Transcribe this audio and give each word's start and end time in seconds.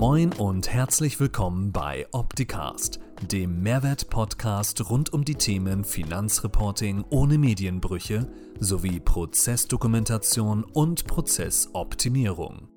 Moin 0.00 0.32
und 0.34 0.72
herzlich 0.72 1.18
willkommen 1.18 1.72
bei 1.72 2.06
Opticast, 2.12 3.00
dem 3.32 3.64
Mehrwert-Podcast 3.64 4.88
rund 4.88 5.12
um 5.12 5.24
die 5.24 5.34
Themen 5.34 5.82
Finanzreporting 5.82 7.04
ohne 7.10 7.36
Medienbrüche 7.36 8.30
sowie 8.60 9.00
Prozessdokumentation 9.00 10.62
und 10.62 11.08
Prozessoptimierung. 11.08 12.68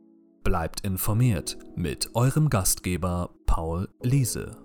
Bleibt 0.43 0.81
informiert 0.81 1.59
mit 1.75 2.15
eurem 2.15 2.49
Gastgeber 2.49 3.29
Paul 3.45 3.87
Liese. 4.01 4.57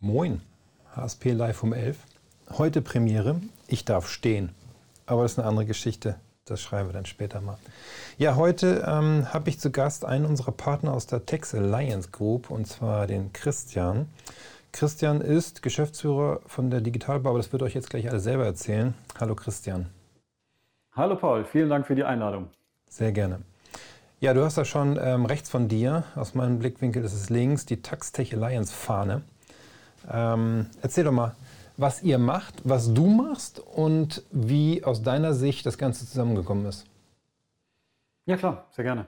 Moin, 0.00 0.40
HSP 0.96 1.26
Live 1.26 1.62
um 1.62 1.72
11. 1.72 1.96
Heute 2.50 2.82
Premiere, 2.82 3.40
ich 3.68 3.84
darf 3.84 4.08
stehen. 4.08 4.50
Aber 5.06 5.22
das 5.22 5.34
ist 5.34 5.38
eine 5.38 5.46
andere 5.46 5.66
Geschichte. 5.66 6.18
Das 6.50 6.62
schreiben 6.62 6.88
wir 6.88 6.94
dann 6.94 7.06
später 7.06 7.40
mal. 7.40 7.58
Ja, 8.16 8.36
heute 8.36 8.84
ähm, 8.86 9.32
habe 9.32 9.50
ich 9.50 9.60
zu 9.60 9.70
Gast 9.70 10.04
einen 10.04 10.24
unserer 10.24 10.52
Partner 10.52 10.94
aus 10.94 11.06
der 11.06 11.26
Tex 11.26 11.54
Alliance 11.54 12.10
Group 12.10 12.50
und 12.50 12.66
zwar 12.66 13.06
den 13.06 13.32
Christian. 13.32 14.08
Christian 14.72 15.20
ist 15.20 15.62
Geschäftsführer 15.62 16.40
von 16.46 16.70
der 16.70 16.80
Digitalbar, 16.80 17.30
aber 17.30 17.38
das 17.38 17.52
wird 17.52 17.62
euch 17.62 17.74
jetzt 17.74 17.90
gleich 17.90 18.08
alles 18.08 18.24
selber 18.24 18.46
erzählen. 18.46 18.94
Hallo 19.20 19.34
Christian. 19.34 19.86
Hallo 20.92 21.16
Paul, 21.16 21.44
vielen 21.44 21.68
Dank 21.68 21.86
für 21.86 21.94
die 21.94 22.04
Einladung. 22.04 22.48
Sehr 22.88 23.12
gerne. 23.12 23.40
Ja, 24.20 24.34
du 24.34 24.42
hast 24.42 24.58
da 24.58 24.64
schon 24.64 24.98
ähm, 25.00 25.26
rechts 25.26 25.50
von 25.50 25.68
dir, 25.68 26.04
aus 26.16 26.34
meinem 26.34 26.58
Blickwinkel 26.58 27.04
ist 27.04 27.12
es 27.12 27.30
links, 27.30 27.66
die 27.66 27.82
Tax 27.82 28.10
Tech 28.10 28.34
Alliance 28.34 28.74
Fahne. 28.74 29.22
Ähm, 30.10 30.66
erzähl 30.82 31.04
doch 31.04 31.12
mal, 31.12 31.36
was 31.78 32.02
ihr 32.02 32.18
macht, 32.18 32.56
was 32.64 32.92
du 32.92 33.06
machst 33.06 33.60
und 33.60 34.24
wie 34.32 34.84
aus 34.84 35.02
deiner 35.02 35.32
Sicht 35.32 35.64
das 35.64 35.78
Ganze 35.78 36.06
zusammengekommen 36.06 36.66
ist. 36.66 36.86
Ja, 38.26 38.36
klar, 38.36 38.66
sehr 38.72 38.84
gerne. 38.84 39.06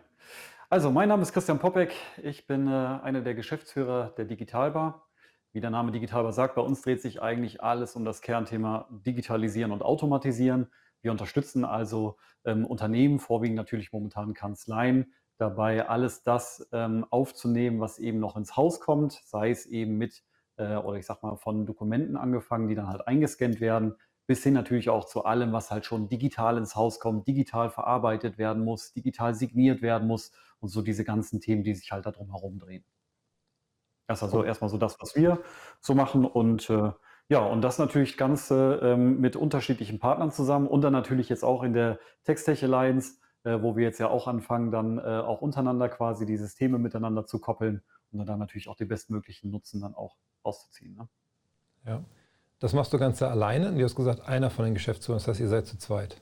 Also, 0.71 0.93
mein 0.93 1.09
Name 1.09 1.23
ist 1.23 1.33
Christian 1.33 1.59
Popek. 1.59 1.93
Ich 2.23 2.47
bin 2.47 2.69
äh, 2.69 2.71
einer 2.71 3.23
der 3.23 3.35
Geschäftsführer 3.35 4.15
der 4.17 4.25
Digitalbar. 4.25 5.09
Wie 5.53 5.61
der 5.61 5.71
Name 5.71 5.91
Digitalbar 5.91 6.33
sagt, 6.33 6.55
bei 6.55 6.63
uns 6.63 6.81
dreht 6.83 7.03
sich 7.03 7.21
eigentlich 7.21 7.61
alles 7.61 7.97
um 7.97 8.05
das 8.05 8.21
Kernthema 8.21 8.87
Digitalisieren 9.05 9.73
und 9.73 9.83
Automatisieren. 9.83 10.71
Wir 11.03 11.11
unterstützen 11.11 11.65
also 11.65 12.19
ähm, 12.45 12.65
Unternehmen, 12.65 13.19
vorwiegend 13.19 13.57
natürlich 13.57 13.93
momentan 13.93 14.33
Kanzleien, 14.33 15.13
dabei 15.39 15.89
alles 15.89 16.23
das 16.23 16.69
ähm, 16.71 17.05
aufzunehmen, 17.11 17.81
was 17.81 17.99
eben 17.99 18.21
noch 18.21 18.37
ins 18.37 18.57
Haus 18.57 18.79
kommt, 18.79 19.21
sei 19.25 19.51
es 19.51 19.67
eben 19.67 19.99
mit 19.99 20.23
äh, 20.61 20.77
oder 20.77 20.99
ich 20.99 21.07
sag 21.07 21.23
mal 21.23 21.37
von 21.37 21.67
Dokumenten 21.67 22.17
angefangen, 22.17 22.69
die 22.69 22.75
dann 22.75 22.89
halt 22.89 23.09
eingescannt 23.09 23.61
werden, 23.61 23.97
bis 24.27 24.43
hin 24.43 24.55
natürlich 24.55 24.91
auch 24.91 25.07
zu 25.07 25.25
allem, 25.25 25.53
was 25.53 25.71
halt 25.71 25.87
schon 25.87 26.09
digital 26.09 26.57
ins 26.59 26.77
Haus 26.77 27.01
kommt, 27.01 27.27
digital 27.27 27.71
verarbeitet 27.71 28.39
werden 28.39 28.65
muss, 28.65 28.93
digital 28.93 29.35
signiert 29.35 29.83
werden 29.83 30.07
muss 30.07 30.33
und 30.61 30.69
so 30.69 30.83
diese 30.83 31.05
ganzen 31.05 31.41
Themen, 31.41 31.65
die 31.65 31.75
sich 31.75 31.91
halt 31.91 32.07
da 32.07 32.13
drum 32.13 32.31
herum 32.31 32.59
drehen. 32.59 32.85
Das 34.07 34.19
ist 34.19 34.23
also 34.25 34.45
erstmal 34.45 34.71
so 34.71 34.77
das, 34.77 35.01
was 35.01 35.17
wir 35.17 35.41
so 35.81 35.95
machen 35.95 36.25
und 36.25 36.69
äh, 36.71 36.93
ja, 37.29 37.39
und 37.39 37.63
das 37.63 37.79
natürlich 37.79 38.17
ganz 38.17 38.51
äh, 38.51 38.97
mit 38.97 39.37
unterschiedlichen 39.37 40.01
Partnern 40.01 40.33
zusammen 40.33 40.67
und 40.67 40.83
dann 40.83 40.93
natürlich 40.93 41.29
jetzt 41.29 41.45
auch 41.45 41.63
in 41.63 41.73
der 41.73 42.01
Textech 42.25 42.63
Alliance, 42.65 43.21
äh, 43.45 43.63
wo 43.63 43.77
wir 43.77 43.85
jetzt 43.85 44.01
ja 44.01 44.09
auch 44.09 44.27
anfangen, 44.27 44.73
dann 44.73 44.99
äh, 44.99 45.03
auch 45.03 45.41
untereinander 45.43 45.89
quasi 45.89 46.27
die 46.27 46.37
Systeme 46.37 46.79
miteinander 46.79 47.27
zu 47.27 47.41
koppeln 47.41 47.83
und 48.19 48.27
dann 48.27 48.39
natürlich 48.39 48.69
auch 48.69 48.77
den 48.77 48.89
bestmöglichen 48.89 49.51
Nutzen 49.51 49.81
dann 49.81 49.95
auch 49.95 50.17
rauszuziehen. 50.45 50.95
Ne? 50.97 51.09
Ja. 51.87 52.05
Das 52.59 52.73
machst 52.75 52.93
du 52.93 52.99
ganz 52.99 53.23
alleine 53.23 53.69
und 53.69 53.79
du 53.79 53.85
hast 53.85 53.95
gesagt, 53.95 54.21
einer 54.29 54.51
von 54.51 54.65
den 54.67 54.75
Geschäftsführern, 54.75 55.19
das 55.19 55.29
heißt, 55.29 55.41
ihr 55.41 55.49
seid 55.49 55.67
zu 55.67 55.79
zweit. 55.79 56.21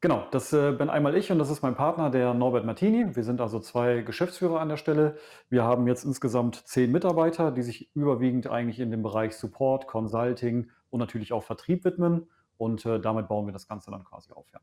Genau, 0.00 0.26
das 0.30 0.52
äh, 0.52 0.72
bin 0.72 0.90
einmal 0.90 1.16
ich 1.16 1.32
und 1.32 1.40
das 1.40 1.50
ist 1.50 1.60
mein 1.60 1.74
Partner, 1.74 2.08
der 2.08 2.32
Norbert 2.32 2.64
Martini. 2.64 3.16
Wir 3.16 3.24
sind 3.24 3.40
also 3.40 3.58
zwei 3.58 4.02
Geschäftsführer 4.02 4.60
an 4.60 4.68
der 4.68 4.76
Stelle. 4.76 5.16
Wir 5.50 5.64
haben 5.64 5.88
jetzt 5.88 6.04
insgesamt 6.04 6.54
zehn 6.68 6.92
Mitarbeiter, 6.92 7.50
die 7.50 7.62
sich 7.62 7.94
überwiegend 7.96 8.46
eigentlich 8.46 8.78
in 8.78 8.92
dem 8.92 9.02
Bereich 9.02 9.36
Support, 9.36 9.88
Consulting 9.88 10.70
und 10.90 11.00
natürlich 11.00 11.32
auch 11.32 11.42
Vertrieb 11.42 11.84
widmen. 11.84 12.28
Und 12.58 12.86
äh, 12.86 13.00
damit 13.00 13.26
bauen 13.26 13.46
wir 13.46 13.52
das 13.52 13.66
Ganze 13.66 13.90
dann 13.90 14.04
quasi 14.04 14.32
auf. 14.32 14.46
Ja. 14.52 14.60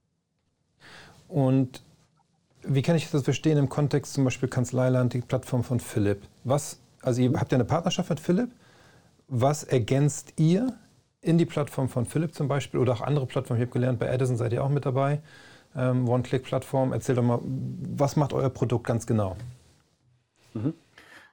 Und 1.27 1.83
wie 2.67 2.81
kann 2.81 2.95
ich 2.95 3.09
das 3.09 3.23
verstehen 3.23 3.57
im 3.57 3.69
Kontext 3.69 4.13
zum 4.13 4.23
Beispiel 4.23 4.49
Kanzleiland, 4.49 5.13
die 5.13 5.21
Plattform 5.21 5.63
von 5.63 5.79
Philipp? 5.79 6.23
Was, 6.43 6.79
also 7.01 7.21
ihr 7.21 7.33
habt 7.39 7.51
ja 7.51 7.57
eine 7.57 7.65
Partnerschaft 7.65 8.09
mit 8.09 8.19
Philipp. 8.19 8.49
Was 9.27 9.63
ergänzt 9.63 10.33
ihr 10.37 10.73
in 11.21 11.37
die 11.37 11.45
Plattform 11.45 11.89
von 11.89 12.05
Philipp 12.05 12.33
zum 12.35 12.47
Beispiel 12.47 12.79
oder 12.79 12.93
auch 12.93 13.01
andere 13.01 13.25
Plattformen? 13.25 13.61
Ich 13.61 13.67
habe 13.67 13.73
gelernt, 13.73 13.99
bei 13.99 14.07
Edison 14.07 14.37
seid 14.37 14.53
ihr 14.53 14.63
auch 14.63 14.69
mit 14.69 14.85
dabei. 14.85 15.21
Ähm, 15.75 16.07
One-Click-Plattform. 16.07 16.93
Erzähl 16.93 17.15
doch 17.15 17.23
mal, 17.23 17.39
was 17.43 18.15
macht 18.15 18.33
euer 18.33 18.49
Produkt 18.49 18.87
ganz 18.87 19.05
genau? 19.05 19.35
Mhm. 20.53 20.73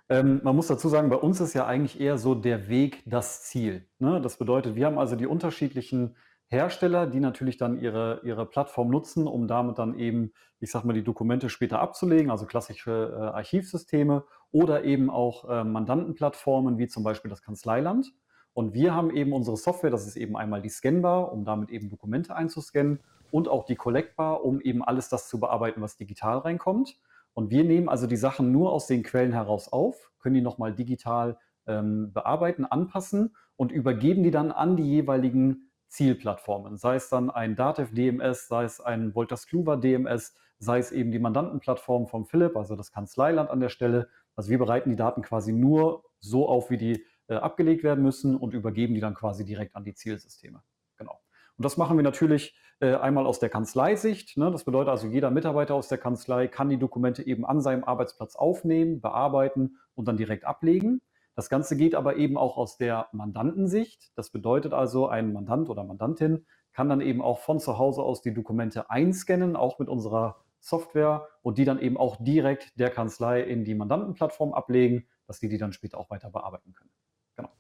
Ähm, 0.08 0.40
man 0.42 0.56
muss 0.56 0.66
dazu 0.66 0.88
sagen, 0.88 1.08
bei 1.10 1.16
uns 1.16 1.40
ist 1.40 1.54
ja 1.54 1.66
eigentlich 1.66 2.00
eher 2.00 2.18
so 2.18 2.34
der 2.34 2.68
Weg 2.68 3.02
das 3.06 3.44
Ziel. 3.44 3.84
Ne? 3.98 4.20
Das 4.20 4.36
bedeutet, 4.36 4.74
wir 4.74 4.86
haben 4.86 4.98
also 4.98 5.16
die 5.16 5.26
unterschiedlichen 5.26 6.16
Hersteller, 6.52 7.06
die 7.06 7.18
natürlich 7.18 7.56
dann 7.56 7.80
ihre, 7.80 8.20
ihre 8.24 8.46
Plattform 8.46 8.90
nutzen, 8.90 9.26
um 9.26 9.48
damit 9.48 9.78
dann 9.78 9.98
eben, 9.98 10.32
ich 10.60 10.70
sag 10.70 10.84
mal, 10.84 10.92
die 10.92 11.02
Dokumente 11.02 11.48
später 11.48 11.80
abzulegen, 11.80 12.30
also 12.30 12.46
klassische 12.46 13.12
äh, 13.12 13.36
Archivsysteme 13.36 14.24
oder 14.52 14.84
eben 14.84 15.10
auch 15.10 15.48
äh, 15.48 15.64
Mandantenplattformen 15.64 16.78
wie 16.78 16.88
zum 16.88 17.02
Beispiel 17.02 17.30
das 17.30 17.42
Kanzleiland. 17.42 18.12
Und 18.52 18.74
wir 18.74 18.94
haben 18.94 19.10
eben 19.10 19.32
unsere 19.32 19.56
Software, 19.56 19.90
das 19.90 20.06
ist 20.06 20.16
eben 20.16 20.36
einmal 20.36 20.60
die 20.60 20.68
Scanbar, 20.68 21.32
um 21.32 21.44
damit 21.44 21.70
eben 21.70 21.88
Dokumente 21.88 22.36
einzuscannen 22.36 23.00
und 23.30 23.48
auch 23.48 23.64
die 23.64 23.76
Collectbar, 23.76 24.44
um 24.44 24.60
eben 24.60 24.84
alles 24.84 25.08
das 25.08 25.28
zu 25.28 25.40
bearbeiten, 25.40 25.80
was 25.80 25.96
digital 25.96 26.38
reinkommt. 26.38 26.98
Und 27.32 27.50
wir 27.50 27.64
nehmen 27.64 27.88
also 27.88 28.06
die 28.06 28.16
Sachen 28.16 28.52
nur 28.52 28.72
aus 28.72 28.86
den 28.86 29.02
Quellen 29.02 29.32
heraus 29.32 29.72
auf, 29.72 30.12
können 30.20 30.34
die 30.34 30.42
nochmal 30.42 30.74
digital 30.74 31.38
ähm, 31.66 32.12
bearbeiten, 32.12 32.66
anpassen 32.66 33.34
und 33.56 33.72
übergeben 33.72 34.22
die 34.22 34.30
dann 34.30 34.52
an 34.52 34.76
die 34.76 34.84
jeweiligen 34.84 35.71
Zielplattformen, 35.92 36.78
sei 36.78 36.96
es 36.96 37.10
dann 37.10 37.30
ein 37.30 37.54
Datev 37.54 37.94
DMS, 37.94 38.48
sei 38.48 38.64
es 38.64 38.80
ein 38.80 39.14
Wolters 39.14 39.46
Kluwer 39.46 39.76
DMS, 39.76 40.34
sei 40.58 40.78
es 40.78 40.90
eben 40.90 41.12
die 41.12 41.18
Mandantenplattform 41.18 42.06
von 42.06 42.24
Philipp, 42.24 42.56
also 42.56 42.76
das 42.76 42.92
Kanzleiland 42.92 43.50
an 43.50 43.60
der 43.60 43.68
Stelle. 43.68 44.08
Also 44.34 44.48
wir 44.48 44.58
bereiten 44.58 44.88
die 44.88 44.96
Daten 44.96 45.20
quasi 45.20 45.52
nur 45.52 46.04
so 46.18 46.48
auf, 46.48 46.70
wie 46.70 46.78
die 46.78 47.04
äh, 47.28 47.34
abgelegt 47.34 47.84
werden 47.84 48.02
müssen 48.02 48.36
und 48.36 48.54
übergeben 48.54 48.94
die 48.94 49.00
dann 49.00 49.14
quasi 49.14 49.44
direkt 49.44 49.76
an 49.76 49.84
die 49.84 49.92
Zielsysteme. 49.92 50.62
Genau. 50.96 51.20
Und 51.58 51.64
das 51.64 51.76
machen 51.76 51.98
wir 51.98 52.04
natürlich 52.04 52.56
äh, 52.80 52.94
einmal 52.94 53.26
aus 53.26 53.38
der 53.38 53.50
Kanzleisicht. 53.50 54.38
Ne? 54.38 54.50
Das 54.50 54.64
bedeutet 54.64 54.88
also, 54.88 55.08
jeder 55.08 55.30
Mitarbeiter 55.30 55.74
aus 55.74 55.88
der 55.88 55.98
Kanzlei 55.98 56.48
kann 56.48 56.70
die 56.70 56.78
Dokumente 56.78 57.26
eben 57.26 57.44
an 57.44 57.60
seinem 57.60 57.84
Arbeitsplatz 57.84 58.34
aufnehmen, 58.34 59.02
bearbeiten 59.02 59.76
und 59.94 60.08
dann 60.08 60.16
direkt 60.16 60.46
ablegen. 60.46 61.02
Das 61.34 61.48
Ganze 61.48 61.76
geht 61.76 61.94
aber 61.94 62.16
eben 62.16 62.36
auch 62.36 62.56
aus 62.56 62.76
der 62.76 63.08
Mandantensicht. 63.12 64.12
Das 64.16 64.30
bedeutet 64.30 64.72
also, 64.74 65.08
ein 65.08 65.32
Mandant 65.32 65.70
oder 65.70 65.84
Mandantin 65.84 66.46
kann 66.72 66.88
dann 66.88 67.00
eben 67.00 67.22
auch 67.22 67.38
von 67.38 67.60
zu 67.60 67.78
Hause 67.78 68.02
aus 68.02 68.22
die 68.22 68.34
Dokumente 68.34 68.90
einscannen, 68.90 69.56
auch 69.56 69.78
mit 69.78 69.88
unserer 69.88 70.36
Software 70.60 71.28
und 71.42 71.58
die 71.58 71.64
dann 71.64 71.78
eben 71.80 71.96
auch 71.96 72.16
direkt 72.20 72.78
der 72.78 72.90
Kanzlei 72.90 73.42
in 73.42 73.64
die 73.64 73.74
Mandantenplattform 73.74 74.54
ablegen, 74.54 75.06
dass 75.26 75.40
die 75.40 75.48
die 75.48 75.58
dann 75.58 75.72
später 75.72 75.98
auch 75.98 76.10
weiter 76.10 76.30
bearbeiten 76.30 76.72
können. 76.72 76.90
Genau. 77.36 77.50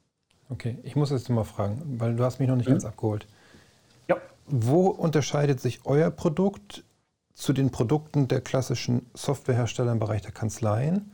Okay, 0.50 0.78
ich 0.82 0.96
muss 0.96 1.10
jetzt 1.10 1.28
mal 1.28 1.44
fragen, 1.44 1.82
weil 1.98 2.14
du 2.14 2.24
hast 2.24 2.38
mich 2.38 2.48
noch 2.48 2.56
nicht 2.56 2.68
mhm. 2.68 2.72
ganz 2.72 2.84
abgeholt. 2.84 3.26
Ja. 4.08 4.16
Wo 4.46 4.86
unterscheidet 4.88 5.60
sich 5.60 5.80
euer 5.84 6.10
Produkt 6.10 6.84
zu 7.34 7.52
den 7.52 7.70
Produkten 7.70 8.28
der 8.28 8.40
klassischen 8.40 9.10
Softwarehersteller 9.14 9.92
im 9.92 9.98
Bereich 9.98 10.22
der 10.22 10.32
Kanzleien? 10.32 11.12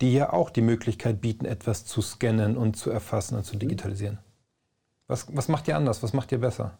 Die 0.00 0.14
ja 0.14 0.32
auch 0.32 0.50
die 0.50 0.62
Möglichkeit 0.62 1.20
bieten, 1.20 1.44
etwas 1.44 1.84
zu 1.84 2.00
scannen 2.02 2.56
und 2.56 2.76
zu 2.76 2.90
erfassen 2.90 3.36
und 3.36 3.44
zu 3.44 3.56
mhm. 3.56 3.60
digitalisieren. 3.60 4.18
Was, 5.06 5.34
was 5.34 5.48
macht 5.48 5.68
ihr 5.68 5.76
anders? 5.76 6.02
Was 6.02 6.12
macht 6.12 6.32
ihr 6.32 6.38
besser? 6.38 6.78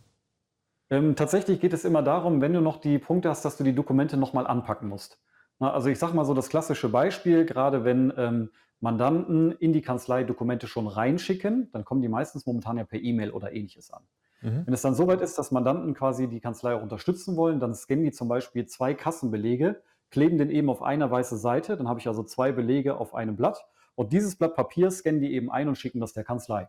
Ähm, 0.88 1.16
tatsächlich 1.16 1.60
geht 1.60 1.72
es 1.72 1.84
immer 1.84 2.02
darum, 2.02 2.40
wenn 2.40 2.52
du 2.52 2.60
noch 2.60 2.80
die 2.80 2.98
Punkte 2.98 3.28
hast, 3.28 3.44
dass 3.44 3.56
du 3.56 3.64
die 3.64 3.74
Dokumente 3.74 4.16
nochmal 4.16 4.46
anpacken 4.46 4.88
musst. 4.88 5.18
Na, 5.58 5.72
also 5.72 5.88
ich 5.88 5.98
sage 5.98 6.14
mal 6.14 6.24
so 6.24 6.34
das 6.34 6.48
klassische 6.48 6.88
Beispiel, 6.88 7.44
gerade 7.44 7.84
wenn 7.84 8.12
ähm, 8.16 8.50
Mandanten 8.80 9.52
in 9.52 9.72
die 9.72 9.82
Kanzlei 9.82 10.24
Dokumente 10.24 10.66
schon 10.66 10.86
reinschicken, 10.86 11.70
dann 11.72 11.84
kommen 11.84 12.02
die 12.02 12.08
meistens 12.08 12.46
momentan 12.46 12.78
ja 12.78 12.84
per 12.84 13.00
E-Mail 13.00 13.30
oder 13.30 13.52
ähnliches 13.52 13.90
an. 13.90 14.02
Mhm. 14.40 14.62
Wenn 14.66 14.74
es 14.74 14.82
dann 14.82 14.94
soweit 14.94 15.20
ist, 15.20 15.38
dass 15.38 15.50
Mandanten 15.50 15.94
quasi 15.94 16.28
die 16.28 16.40
Kanzlei 16.40 16.74
auch 16.74 16.82
unterstützen 16.82 17.36
wollen, 17.36 17.60
dann 17.60 17.74
scannen 17.74 18.04
die 18.04 18.12
zum 18.12 18.28
Beispiel 18.28 18.66
zwei 18.66 18.94
Kassenbelege 18.94 19.82
kleben 20.10 20.38
den 20.38 20.50
eben 20.50 20.68
auf 20.70 20.82
einer 20.82 21.10
weißen 21.10 21.38
Seite. 21.38 21.76
Dann 21.76 21.88
habe 21.88 22.00
ich 22.00 22.08
also 22.08 22.22
zwei 22.22 22.52
Belege 22.52 22.96
auf 22.96 23.14
einem 23.14 23.36
Blatt. 23.36 23.64
Und 23.94 24.12
dieses 24.12 24.36
Blatt 24.36 24.54
Papier 24.54 24.90
scannen 24.90 25.20
die 25.20 25.34
eben 25.34 25.50
ein 25.50 25.68
und 25.68 25.76
schicken 25.76 26.00
das 26.00 26.12
der 26.12 26.24
Kanzlei. 26.24 26.68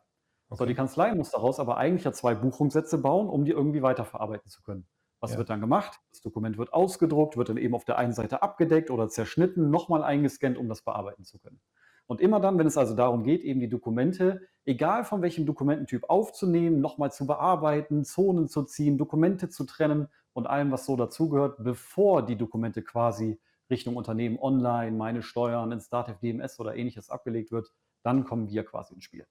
Okay. 0.49 0.57
So, 0.59 0.65
die 0.65 0.75
Kanzlei 0.75 1.15
muss 1.15 1.31
daraus 1.31 1.59
aber 1.59 1.77
eigentlich 1.77 2.03
ja 2.03 2.11
zwei 2.11 2.35
Buchungssätze 2.35 2.97
bauen, 2.97 3.29
um 3.29 3.45
die 3.45 3.51
irgendwie 3.51 3.81
weiterverarbeiten 3.81 4.49
zu 4.49 4.61
können. 4.63 4.85
Was 5.21 5.33
ja. 5.33 5.37
wird 5.37 5.49
dann 5.49 5.61
gemacht? 5.61 5.99
Das 6.09 6.21
Dokument 6.21 6.57
wird 6.57 6.73
ausgedruckt, 6.73 7.37
wird 7.37 7.49
dann 7.49 7.57
eben 7.57 7.75
auf 7.75 7.85
der 7.85 7.97
einen 7.97 8.11
Seite 8.11 8.41
abgedeckt 8.41 8.89
oder 8.89 9.07
zerschnitten, 9.07 9.69
nochmal 9.69 10.03
eingescannt, 10.03 10.57
um 10.57 10.67
das 10.67 10.81
bearbeiten 10.81 11.23
zu 11.23 11.39
können. 11.39 11.61
Und 12.07 12.19
immer 12.19 12.41
dann, 12.41 12.57
wenn 12.57 12.67
es 12.67 12.75
also 12.75 12.95
darum 12.95 13.23
geht, 13.23 13.43
eben 13.43 13.61
die 13.61 13.69
Dokumente, 13.69 14.41
egal 14.65 15.05
von 15.05 15.21
welchem 15.21 15.45
Dokumententyp 15.45 16.09
aufzunehmen, 16.09 16.81
nochmal 16.81 17.11
zu 17.11 17.25
bearbeiten, 17.25 18.03
Zonen 18.03 18.49
zu 18.49 18.63
ziehen, 18.63 18.97
Dokumente 18.97 19.47
zu 19.47 19.63
trennen 19.63 20.09
und 20.33 20.47
allem, 20.47 20.71
was 20.71 20.85
so 20.85 20.95
dazugehört, 20.95 21.63
bevor 21.63 22.25
die 22.25 22.37
Dokumente 22.37 22.81
quasi 22.81 23.39
Richtung 23.69 23.95
Unternehmen 23.95 24.37
online, 24.39 24.91
meine 24.91 25.23
Steuern 25.23 25.71
ins 25.71 25.89
Dativ 25.89 26.19
DMS 26.19 26.59
oder 26.59 26.75
ähnliches 26.75 27.09
abgelegt 27.09 27.51
wird, 27.51 27.71
dann 28.03 28.25
kommen 28.25 28.49
wir 28.49 28.63
quasi 28.65 28.93
ins 28.93 29.03
Spiel. 29.03 29.25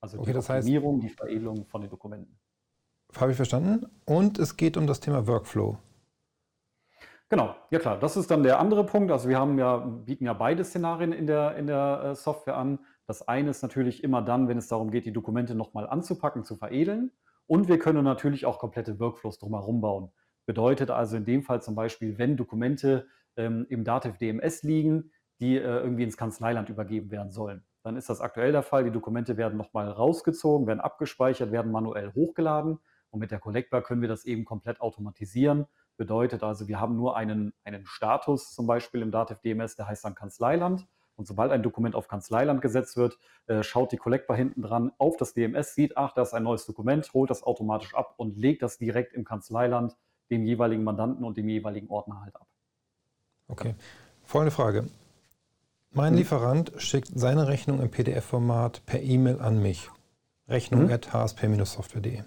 Also 0.00 0.18
okay, 0.18 0.32
die 0.32 0.38
Optimierung, 0.38 1.00
die 1.00 1.08
Veredelung 1.10 1.66
von 1.66 1.80
den 1.80 1.90
Dokumenten. 1.90 2.38
Habe 3.16 3.30
ich 3.30 3.36
verstanden. 3.36 3.86
Und 4.06 4.38
es 4.38 4.56
geht 4.56 4.76
um 4.76 4.86
das 4.86 5.00
Thema 5.00 5.26
Workflow. 5.26 5.78
Genau, 7.28 7.54
ja 7.70 7.78
klar, 7.78 7.98
das 7.98 8.16
ist 8.16 8.30
dann 8.30 8.42
der 8.42 8.58
andere 8.58 8.84
Punkt. 8.84 9.10
Also 9.10 9.28
wir 9.28 9.38
haben 9.38 9.58
ja, 9.58 9.78
bieten 9.78 10.24
ja 10.24 10.34
beide 10.34 10.64
Szenarien 10.64 11.12
in 11.12 11.26
der, 11.26 11.56
in 11.56 11.66
der 11.66 12.02
äh, 12.04 12.14
Software 12.14 12.56
an. 12.56 12.78
Das 13.06 13.26
eine 13.26 13.50
ist 13.50 13.62
natürlich 13.62 14.04
immer 14.04 14.22
dann, 14.22 14.48
wenn 14.48 14.58
es 14.58 14.68
darum 14.68 14.90
geht, 14.90 15.06
die 15.06 15.12
Dokumente 15.12 15.54
nochmal 15.54 15.88
anzupacken, 15.88 16.44
zu 16.44 16.56
veredeln. 16.56 17.10
Und 17.46 17.68
wir 17.68 17.78
können 17.78 18.04
natürlich 18.04 18.44
auch 18.44 18.58
komplette 18.58 18.98
Workflows 19.00 19.38
drumherum 19.38 19.80
bauen. 19.80 20.10
Bedeutet 20.46 20.90
also 20.90 21.16
in 21.16 21.24
dem 21.24 21.42
Fall 21.42 21.62
zum 21.62 21.74
Beispiel, 21.74 22.18
wenn 22.18 22.36
Dokumente 22.36 23.06
ähm, 23.36 23.66
im 23.68 23.84
Dativ 23.84 24.18
DMS 24.18 24.62
liegen, 24.62 25.10
die 25.40 25.56
äh, 25.56 25.62
irgendwie 25.62 26.02
ins 26.02 26.16
Kanzleiland 26.16 26.68
übergeben 26.68 27.10
werden 27.10 27.32
sollen. 27.32 27.64
Dann 27.82 27.96
ist 27.96 28.08
das 28.08 28.20
aktuell 28.20 28.52
der 28.52 28.62
Fall. 28.62 28.84
Die 28.84 28.90
Dokumente 28.90 29.36
werden 29.36 29.56
nochmal 29.56 29.88
rausgezogen, 29.88 30.66
werden 30.66 30.80
abgespeichert, 30.80 31.50
werden 31.50 31.72
manuell 31.72 32.12
hochgeladen. 32.14 32.78
Und 33.10 33.20
mit 33.20 33.30
der 33.30 33.40
Collectbar 33.40 33.82
können 33.82 34.00
wir 34.00 34.08
das 34.08 34.24
eben 34.24 34.44
komplett 34.44 34.80
automatisieren 34.80 35.66
Bedeutet 35.96 36.42
also, 36.42 36.68
wir 36.68 36.80
haben 36.80 36.96
nur 36.96 37.16
einen, 37.16 37.52
einen 37.64 37.86
Status 37.86 38.54
zum 38.54 38.66
Beispiel 38.66 39.02
im 39.02 39.10
Dativ 39.10 39.38
DMS, 39.40 39.76
der 39.76 39.86
heißt 39.86 40.04
dann 40.04 40.14
Kanzleiland. 40.14 40.86
Und 41.14 41.26
sobald 41.26 41.52
ein 41.52 41.62
Dokument 41.62 41.94
auf 41.94 42.08
Kanzleiland 42.08 42.62
gesetzt 42.62 42.96
wird, 42.96 43.18
äh, 43.46 43.62
schaut 43.62 43.92
die 43.92 43.98
Collector 43.98 44.34
hinten 44.34 44.62
dran 44.62 44.90
auf 44.98 45.16
das 45.18 45.34
DMS, 45.34 45.74
sieht, 45.74 45.96
ach, 45.96 46.12
da 46.12 46.22
ist 46.22 46.32
ein 46.32 46.42
neues 46.42 46.64
Dokument, 46.64 47.08
holt 47.12 47.30
das 47.30 47.42
automatisch 47.42 47.94
ab 47.94 48.14
und 48.16 48.36
legt 48.38 48.62
das 48.62 48.78
direkt 48.78 49.12
im 49.12 49.24
Kanzleiland 49.24 49.96
dem 50.32 50.44
jeweiligen 50.44 50.82
Mandanten 50.82 51.24
und 51.24 51.36
dem 51.36 51.48
jeweiligen 51.48 51.88
Ordner 51.88 52.20
halt 52.22 52.34
ab. 52.34 52.46
Okay. 53.48 53.74
Folgende 54.24 54.50
Frage. 54.50 54.86
Mein 55.92 56.14
mhm. 56.14 56.18
Lieferant 56.18 56.72
schickt 56.78 57.10
seine 57.14 57.48
Rechnung 57.48 57.80
im 57.80 57.90
PDF-Format 57.90 58.84
per 58.86 59.02
E-Mail 59.02 59.40
an 59.40 59.62
mich. 59.62 59.90
Rechnung 60.48 60.84
mhm. 60.86 60.92
at 60.92 61.12
hsp-software.de. 61.12 62.22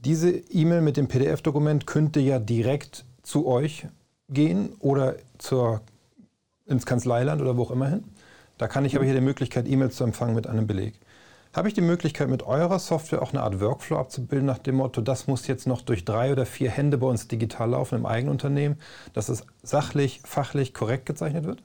Diese 0.00 0.30
E-Mail 0.30 0.80
mit 0.80 0.96
dem 0.96 1.08
PDF-Dokument 1.08 1.86
könnte 1.86 2.20
ja 2.20 2.38
direkt 2.38 3.04
zu 3.22 3.48
euch 3.48 3.88
gehen 4.28 4.72
oder 4.78 5.16
zur, 5.38 5.80
ins 6.66 6.86
Kanzleiland 6.86 7.42
oder 7.42 7.56
wo 7.56 7.62
auch 7.62 7.72
immer 7.72 7.88
hin. 7.88 8.04
Da 8.58 8.68
kann 8.68 8.84
ich 8.84 8.94
aber 8.94 9.04
hier 9.04 9.14
die 9.14 9.20
Möglichkeit, 9.20 9.66
E-Mails 9.68 9.96
zu 9.96 10.04
empfangen 10.04 10.36
mit 10.36 10.46
einem 10.46 10.68
Beleg. 10.68 10.94
Habe 11.54 11.68
ich 11.68 11.74
die 11.74 11.80
Möglichkeit, 11.80 12.28
mit 12.28 12.42
eurer 12.42 12.78
Software 12.78 13.22
auch 13.22 13.32
eine 13.32 13.42
Art 13.42 13.60
Workflow 13.60 13.96
abzubilden, 13.96 14.46
nach 14.46 14.58
dem 14.58 14.76
Motto, 14.76 15.00
das 15.00 15.26
muss 15.26 15.46
jetzt 15.46 15.66
noch 15.66 15.80
durch 15.80 16.04
drei 16.04 16.30
oder 16.30 16.44
vier 16.44 16.70
Hände 16.70 16.98
bei 16.98 17.06
uns 17.06 17.26
digital 17.26 17.70
laufen 17.70 17.96
im 17.96 18.06
eigenen 18.06 18.32
Unternehmen, 18.32 18.78
dass 19.14 19.30
es 19.30 19.46
sachlich, 19.62 20.20
fachlich 20.24 20.74
korrekt 20.74 21.06
gezeichnet 21.06 21.46
wird? 21.46 21.62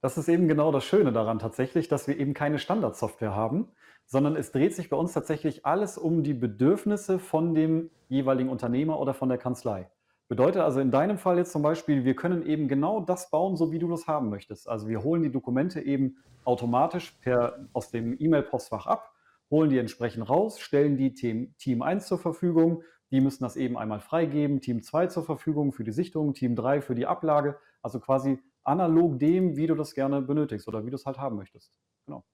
Das 0.00 0.18
ist 0.18 0.28
eben 0.28 0.48
genau 0.48 0.72
das 0.72 0.84
Schöne 0.84 1.12
daran 1.12 1.38
tatsächlich, 1.38 1.88
dass 1.88 2.08
wir 2.08 2.18
eben 2.18 2.34
keine 2.34 2.58
Standardsoftware 2.58 3.34
haben, 3.34 3.68
sondern 4.06 4.36
es 4.36 4.52
dreht 4.52 4.74
sich 4.74 4.90
bei 4.90 4.96
uns 4.96 5.12
tatsächlich 5.12 5.64
alles 5.64 5.96
um 5.96 6.22
die 6.22 6.34
Bedürfnisse 6.34 7.18
von 7.18 7.54
dem 7.54 7.90
jeweiligen 8.08 8.50
Unternehmer 8.50 8.98
oder 8.98 9.14
von 9.14 9.28
der 9.28 9.38
Kanzlei. 9.38 9.88
Bedeutet 10.28 10.62
also 10.62 10.80
in 10.80 10.90
deinem 10.90 11.18
Fall 11.18 11.38
jetzt 11.38 11.52
zum 11.52 11.62
Beispiel, 11.62 12.04
wir 12.04 12.16
können 12.16 12.44
eben 12.44 12.66
genau 12.66 13.00
das 13.00 13.30
bauen, 13.30 13.56
so 13.56 13.70
wie 13.70 13.78
du 13.78 13.88
das 13.88 14.08
haben 14.08 14.28
möchtest. 14.28 14.68
Also 14.68 14.88
wir 14.88 15.04
holen 15.04 15.22
die 15.22 15.30
Dokumente 15.30 15.80
eben 15.80 16.16
automatisch 16.44 17.12
per, 17.20 17.68
aus 17.72 17.90
dem 17.90 18.16
E-Mail-Postfach 18.18 18.86
ab, 18.86 19.12
holen 19.50 19.70
die 19.70 19.78
entsprechend 19.78 20.28
raus, 20.28 20.58
stellen 20.58 20.96
die 20.96 21.14
Team, 21.14 21.54
Team 21.58 21.82
1 21.82 22.08
zur 22.08 22.18
Verfügung. 22.18 22.82
Die 23.12 23.20
müssen 23.20 23.44
das 23.44 23.54
eben 23.54 23.78
einmal 23.78 24.00
freigeben, 24.00 24.60
Team 24.60 24.82
2 24.82 25.06
zur 25.06 25.24
Verfügung 25.24 25.72
für 25.72 25.84
die 25.84 25.92
Sichtung, 25.92 26.34
Team 26.34 26.56
3 26.56 26.80
für 26.80 26.96
die 26.96 27.06
Ablage. 27.06 27.56
Also 27.80 28.00
quasi 28.00 28.40
analog 28.64 29.20
dem, 29.20 29.56
wie 29.56 29.68
du 29.68 29.76
das 29.76 29.94
gerne 29.94 30.22
benötigst 30.22 30.66
oder 30.66 30.84
wie 30.84 30.90
du 30.90 30.96
es 30.96 31.06
halt 31.06 31.18
haben 31.18 31.36
möchtest. 31.36 31.72
Genau. 32.04 32.24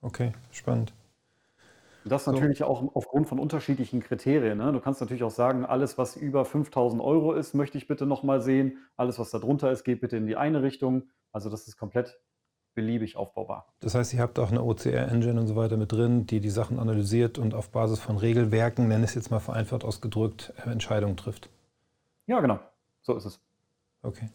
Okay, 0.00 0.32
spannend. 0.50 0.92
Das 2.04 2.26
natürlich 2.26 2.58
so. 2.58 2.66
auch 2.66 2.94
aufgrund 2.94 3.28
von 3.28 3.38
unterschiedlichen 3.38 4.00
Kriterien. 4.00 4.58
Ne? 4.58 4.72
Du 4.72 4.80
kannst 4.80 5.00
natürlich 5.00 5.22
auch 5.22 5.30
sagen, 5.30 5.64
alles, 5.64 5.98
was 5.98 6.16
über 6.16 6.44
5000 6.44 7.00
Euro 7.02 7.32
ist, 7.32 7.54
möchte 7.54 7.78
ich 7.78 7.86
bitte 7.86 8.06
nochmal 8.06 8.40
sehen. 8.40 8.78
Alles, 8.96 9.18
was 9.18 9.30
darunter 9.30 9.70
ist, 9.70 9.84
geht 9.84 10.00
bitte 10.00 10.16
in 10.16 10.26
die 10.26 10.36
eine 10.36 10.62
Richtung. 10.62 11.04
Also 11.32 11.48
das 11.48 11.68
ist 11.68 11.76
komplett 11.76 12.18
beliebig 12.74 13.16
aufbaubar. 13.16 13.72
Das 13.80 13.94
heißt, 13.94 14.14
ihr 14.14 14.20
habt 14.20 14.38
auch 14.38 14.50
eine 14.50 14.62
OCR-Engine 14.62 15.38
und 15.40 15.46
so 15.46 15.56
weiter 15.56 15.76
mit 15.76 15.92
drin, 15.92 16.26
die 16.26 16.40
die 16.40 16.50
Sachen 16.50 16.78
analysiert 16.78 17.38
und 17.38 17.54
auf 17.54 17.70
Basis 17.70 18.00
von 18.00 18.16
Regelwerken, 18.16 18.88
nenne 18.88 19.04
es 19.04 19.14
jetzt 19.14 19.30
mal 19.30 19.40
vereinfacht 19.40 19.84
ausgedrückt, 19.84 20.54
Entscheidungen 20.64 21.16
trifft. 21.16 21.50
Ja, 22.26 22.40
genau. 22.40 22.58
So 23.02 23.16
ist 23.16 23.26
es. 23.26 23.40
Okay. 24.02 24.30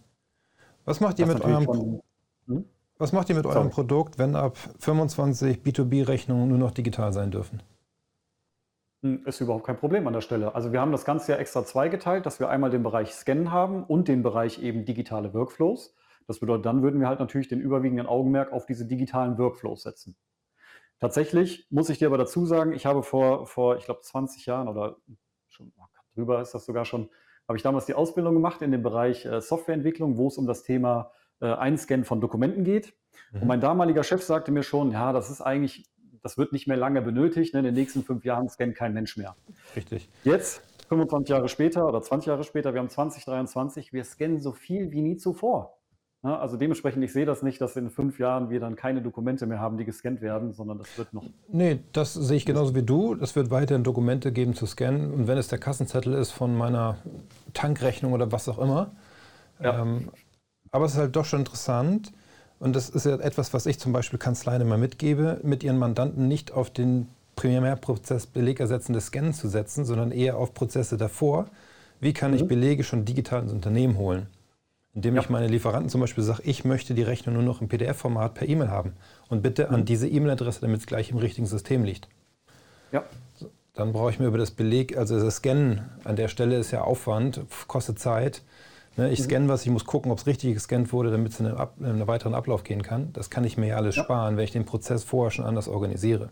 Was 0.85 0.99
macht 0.99 1.19
ihr 1.19 1.25
mit 1.25 1.41
eurem... 1.41 1.65
Von, 1.65 2.01
hm? 2.47 2.65
Was 2.99 3.13
macht 3.13 3.29
ihr 3.29 3.35
mit 3.35 3.45
eurem 3.45 3.69
Produkt, 3.69 4.17
wenn 4.17 4.35
ab 4.35 4.57
25 4.79 5.59
B2B-Rechnungen 5.59 6.47
nur 6.47 6.57
noch 6.57 6.71
digital 6.71 7.13
sein 7.13 7.29
dürfen? 7.29 7.61
Hm, 9.03 9.23
ist 9.25 9.39
überhaupt 9.39 9.65
kein 9.65 9.77
Problem 9.77 10.07
an 10.07 10.13
der 10.13 10.21
Stelle. 10.21 10.55
Also 10.55 10.71
wir 10.71 10.81
haben 10.81 10.91
das 10.91 11.05
Ganze 11.05 11.33
ja 11.33 11.37
extra 11.37 11.63
zweigeteilt, 11.63 12.25
dass 12.25 12.39
wir 12.39 12.49
einmal 12.49 12.71
den 12.71 12.81
Bereich 12.81 13.13
Scannen 13.13 13.51
haben 13.51 13.83
und 13.83 14.07
den 14.07 14.23
Bereich 14.23 14.61
eben 14.63 14.85
digitale 14.85 15.33
Workflows. 15.33 15.93
Das 16.25 16.39
bedeutet, 16.39 16.65
dann 16.65 16.81
würden 16.81 16.99
wir 16.99 17.07
halt 17.07 17.19
natürlich 17.19 17.47
den 17.47 17.61
überwiegenden 17.61 18.07
Augenmerk 18.07 18.51
auf 18.51 18.65
diese 18.65 18.85
digitalen 18.85 19.37
Workflows 19.37 19.83
setzen. 19.83 20.15
Tatsächlich 20.99 21.67
muss 21.69 21.89
ich 21.89 21.99
dir 21.99 22.07
aber 22.07 22.17
dazu 22.17 22.47
sagen, 22.47 22.73
ich 22.73 22.87
habe 22.87 23.03
vor, 23.03 23.45
vor 23.45 23.77
ich 23.77 23.85
glaube, 23.85 24.01
20 24.01 24.47
Jahren 24.47 24.67
oder 24.67 24.97
schon 25.47 25.71
drüber 26.15 26.41
ist 26.41 26.53
das 26.53 26.65
sogar 26.65 26.85
schon, 26.85 27.09
habe 27.47 27.57
ich 27.57 27.63
damals 27.63 27.85
die 27.85 27.93
Ausbildung 27.93 28.33
gemacht 28.33 28.63
in 28.63 28.71
dem 28.71 28.81
Bereich 28.81 29.25
äh, 29.25 29.39
Softwareentwicklung, 29.39 30.17
wo 30.17 30.27
es 30.27 30.37
um 30.39 30.47
das 30.47 30.63
Thema 30.63 31.11
äh, 31.41 31.47
Einscannen 31.47 32.05
von 32.05 32.21
Dokumenten 32.21 32.63
geht. 32.63 32.93
Mhm. 33.31 33.41
Und 33.41 33.47
mein 33.47 33.61
damaliger 33.61 34.03
Chef 34.03 34.23
sagte 34.23 34.51
mir 34.51 34.63
schon, 34.63 34.91
ja, 34.91 35.13
das 35.13 35.29
ist 35.29 35.41
eigentlich, 35.41 35.85
das 36.21 36.37
wird 36.37 36.53
nicht 36.53 36.67
mehr 36.67 36.77
lange 36.77 37.01
benötigt. 37.01 37.53
Ne? 37.53 37.59
In 37.59 37.65
den 37.65 37.75
nächsten 37.75 38.03
fünf 38.03 38.25
Jahren 38.25 38.49
scannt 38.49 38.75
kein 38.75 38.93
Mensch 38.93 39.17
mehr. 39.17 39.35
Richtig. 39.75 40.09
Jetzt, 40.23 40.61
25 40.89 41.29
Jahre 41.29 41.49
später 41.49 41.87
oder 41.87 42.01
20 42.01 42.27
Jahre 42.27 42.43
später, 42.43 42.73
wir 42.73 42.79
haben 42.79 42.89
2023, 42.89 43.93
wir 43.93 44.03
scannen 44.03 44.39
so 44.39 44.53
viel 44.53 44.91
wie 44.91 45.01
nie 45.01 45.17
zuvor. 45.17 45.77
Ja, 46.23 46.39
also 46.39 46.57
dementsprechend, 46.57 47.03
ich 47.03 47.13
sehe 47.13 47.25
das 47.25 47.43
nicht, 47.43 47.61
dass 47.61 47.75
in 47.75 47.91
fünf 47.91 48.19
Jahren 48.19 48.49
wir 48.49 48.59
dann 48.59 48.75
keine 48.75 49.01
Dokumente 49.01 49.45
mehr 49.45 49.59
haben, 49.59 49.77
die 49.77 49.85
gescannt 49.85 50.21
werden, 50.21 50.51
sondern 50.51 50.79
das 50.79 50.97
wird 50.97 51.13
noch. 51.13 51.23
Nee, 51.47 51.79
das 51.93 52.15
sehe 52.15 52.37
ich 52.37 52.45
genauso 52.45 52.73
wie 52.73 52.81
du. 52.81 53.15
Es 53.21 53.35
wird 53.35 53.51
weiterhin 53.51 53.83
Dokumente 53.83 54.31
geben 54.31 54.55
zu 54.55 54.65
scannen. 54.65 55.13
Und 55.13 55.27
wenn 55.27 55.37
es 55.37 55.47
der 55.47 55.59
Kassenzettel 55.59 56.13
ist 56.13 56.31
von 56.31 56.57
meiner 56.57 56.97
Tankrechnung 57.53 58.13
oder 58.13 58.31
was 58.31 58.49
auch 58.49 58.57
immer, 58.57 58.91
ja. 59.61 59.81
ähm, 59.81 60.09
aber 60.71 60.85
es 60.85 60.93
ist 60.93 60.97
halt 60.97 61.15
doch 61.15 61.25
schon 61.25 61.39
interessant. 61.39 62.11
Und 62.59 62.75
das 62.75 62.89
ist 62.89 63.05
ja 63.05 63.17
etwas, 63.19 63.53
was 63.53 63.65
ich 63.65 63.79
zum 63.79 63.93
Beispiel 63.93 64.17
Kanzleien 64.17 64.61
immer 64.61 64.77
mitgebe, 64.77 65.39
mit 65.43 65.63
ihren 65.63 65.77
Mandanten 65.77 66.27
nicht 66.27 66.51
auf 66.51 66.71
den 66.71 67.07
Primärprozess 67.35 68.25
belegersetzende 68.25 68.99
Scannen 68.99 69.33
zu 69.33 69.47
setzen, 69.47 69.85
sondern 69.85 70.11
eher 70.11 70.37
auf 70.37 70.53
Prozesse 70.53 70.97
davor. 70.97 71.47
Wie 71.99 72.13
kann 72.13 72.31
mhm. 72.31 72.37
ich 72.37 72.47
Belege 72.47 72.83
schon 72.83 73.05
digital 73.05 73.43
ins 73.43 73.53
Unternehmen 73.53 73.97
holen? 73.97 74.27
Indem 74.93 75.15
ja. 75.15 75.21
ich 75.21 75.29
meine 75.29 75.47
Lieferanten 75.47 75.89
zum 75.89 76.01
Beispiel 76.01 76.23
sage, 76.23 76.41
ich 76.43 76.65
möchte 76.65 76.95
die 76.95 77.03
Rechnung 77.03 77.35
nur 77.35 77.43
noch 77.43 77.61
im 77.61 77.67
PDF-Format 77.67 78.33
per 78.33 78.49
E-Mail 78.49 78.69
haben. 78.69 78.93
Und 79.29 79.43
bitte 79.43 79.69
an 79.69 79.81
mhm. 79.81 79.85
diese 79.85 80.07
E-Mail-Adresse, 80.07 80.61
damit 80.61 80.79
es 80.79 80.87
gleich 80.87 81.11
im 81.11 81.17
richtigen 81.17 81.45
System 81.45 81.83
liegt. 81.83 82.07
Ja. 82.91 83.03
Dann 83.75 83.93
brauche 83.93 84.09
ich 84.09 84.17
mir 84.17 84.25
über 84.25 84.39
das 84.39 84.49
Beleg, 84.49 84.97
also 84.97 85.19
das 85.19 85.35
Scannen 85.35 85.81
an 86.03 86.15
der 86.15 86.29
Stelle 86.29 86.57
ist 86.57 86.71
ja 86.71 86.81
Aufwand, 86.81 87.41
kostet 87.67 87.99
Zeit. 87.99 88.41
Ne, 88.97 89.11
ich 89.11 89.19
mhm. 89.19 89.23
scanne 89.25 89.47
was, 89.47 89.63
ich 89.63 89.71
muss 89.71 89.85
gucken, 89.85 90.11
ob 90.11 90.17
es 90.17 90.25
richtig 90.25 90.55
gescannt 90.55 90.91
wurde, 90.91 91.11
damit 91.11 91.31
es 91.31 91.39
in 91.39 91.45
in 91.45 91.85
einen, 91.85 92.07
weiteren 92.07 92.33
Ablauf 92.33 92.63
gehen 92.63 92.81
kann. 92.81 93.13
Das 93.13 93.29
kann 93.29 93.43
ich 93.43 93.55
mir 93.55 93.67
ja 93.67 93.75
alles 93.77 93.95
ja. 93.95 94.03
sparen, 94.03 94.37
wenn 94.37 94.43
ich 94.43 94.51
den 94.51 94.65
Prozess 94.65 95.03
vorher 95.03 95.29
schon 95.29 95.45
anders 95.45 95.67
organisiere. 95.67 96.31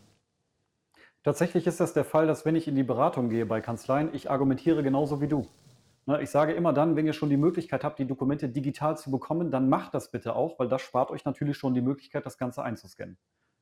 Tatsächlich 1.24 1.68
ist 1.68 1.80
das 1.80 1.94
der 1.94 2.04
Fall, 2.04 2.28
dass 2.28 2.44
wenn 2.44 2.56
ich 2.56 2.68
in 2.68 2.76
die 2.76 2.84
Beratung 2.84 3.30
gehe 3.30 3.46
bei 3.46 3.62
Kanzleien, 3.62 4.10
ich 4.14 4.30
argumentiere 4.30 4.84
genauso 4.84 5.22
wie 5.22 5.28
du. 5.28 5.46
Ne, 6.08 6.22
ich 6.22 6.30
sage 6.32 6.54
immer 6.54 6.74
dann, 6.74 6.96
wenn 6.96 7.06
ihr 7.06 7.14
schon 7.14 7.30
die 7.30 7.38
Möglichkeit 7.38 7.84
habt, 7.84 8.00
die 8.00 8.06
Dokumente 8.06 8.50
digital 8.50 8.98
zu 8.98 9.12
bekommen, 9.12 9.52
dann 9.52 9.70
macht 9.70 9.94
das 9.94 10.10
bitte 10.10 10.36
auch, 10.36 10.58
weil 10.58 10.68
das 10.68 10.82
spart 10.82 11.12
euch 11.12 11.24
natürlich 11.24 11.58
schon 11.58 11.76
die 11.76 11.82
Möglichkeit, 11.82 12.26
das 12.26 12.38
Ganze 12.38 12.64
einzuscannen. 12.64 13.18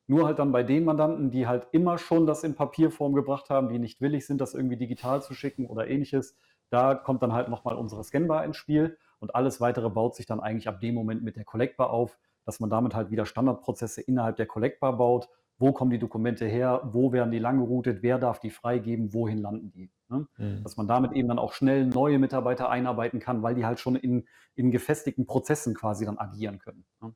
Nur 0.06 0.26
halt 0.26 0.38
dann 0.38 0.52
bei 0.52 0.62
den 0.62 0.84
Mandanten, 0.84 1.30
die 1.30 1.46
halt 1.46 1.66
immer 1.72 1.96
schon 1.96 2.26
das 2.26 2.44
in 2.44 2.54
Papierform 2.54 3.14
gebracht 3.14 3.48
haben, 3.48 3.70
die 3.70 3.78
nicht 3.78 4.02
willig 4.02 4.26
sind, 4.26 4.40
das 4.40 4.52
irgendwie 4.52 4.76
digital 4.76 5.22
zu 5.22 5.32
schicken 5.32 5.66
oder 5.66 5.88
ähnliches, 5.88 6.36
da 6.70 6.94
kommt 6.94 7.22
dann 7.22 7.32
halt 7.32 7.48
nochmal 7.48 7.76
unsere 7.76 8.02
Scanbar 8.04 8.44
ins 8.44 8.56
Spiel 8.56 8.96
und 9.18 9.34
alles 9.34 9.60
weitere 9.60 9.90
baut 9.90 10.14
sich 10.14 10.26
dann 10.26 10.40
eigentlich 10.40 10.68
ab 10.68 10.80
dem 10.80 10.94
Moment 10.94 11.22
mit 11.22 11.36
der 11.36 11.44
Collectbar 11.44 11.90
auf, 11.90 12.18
dass 12.44 12.60
man 12.60 12.70
damit 12.70 12.94
halt 12.94 13.10
wieder 13.10 13.26
Standardprozesse 13.26 14.00
innerhalb 14.02 14.36
der 14.36 14.46
Collectbar 14.46 14.96
baut. 14.96 15.28
Wo 15.56 15.72
kommen 15.72 15.90
die 15.90 15.98
Dokumente 15.98 16.46
her? 16.46 16.82
Wo 16.92 17.12
werden 17.12 17.30
die 17.30 17.38
lang 17.38 17.58
geroutet? 17.58 18.02
Wer 18.02 18.18
darf 18.18 18.40
die 18.40 18.50
freigeben? 18.50 19.14
Wohin 19.14 19.38
landen 19.38 19.70
die? 19.70 19.90
Ne? 20.08 20.26
Mhm. 20.36 20.62
Dass 20.62 20.76
man 20.76 20.88
damit 20.88 21.12
eben 21.12 21.28
dann 21.28 21.38
auch 21.38 21.52
schnell 21.52 21.86
neue 21.86 22.18
Mitarbeiter 22.18 22.68
einarbeiten 22.68 23.20
kann, 23.20 23.42
weil 23.42 23.54
die 23.54 23.64
halt 23.64 23.78
schon 23.78 23.94
in, 23.94 24.26
in 24.56 24.72
gefestigten 24.72 25.26
Prozessen 25.26 25.74
quasi 25.74 26.04
dann 26.04 26.18
agieren 26.18 26.58
können. 26.58 26.84
Ne? 27.00 27.14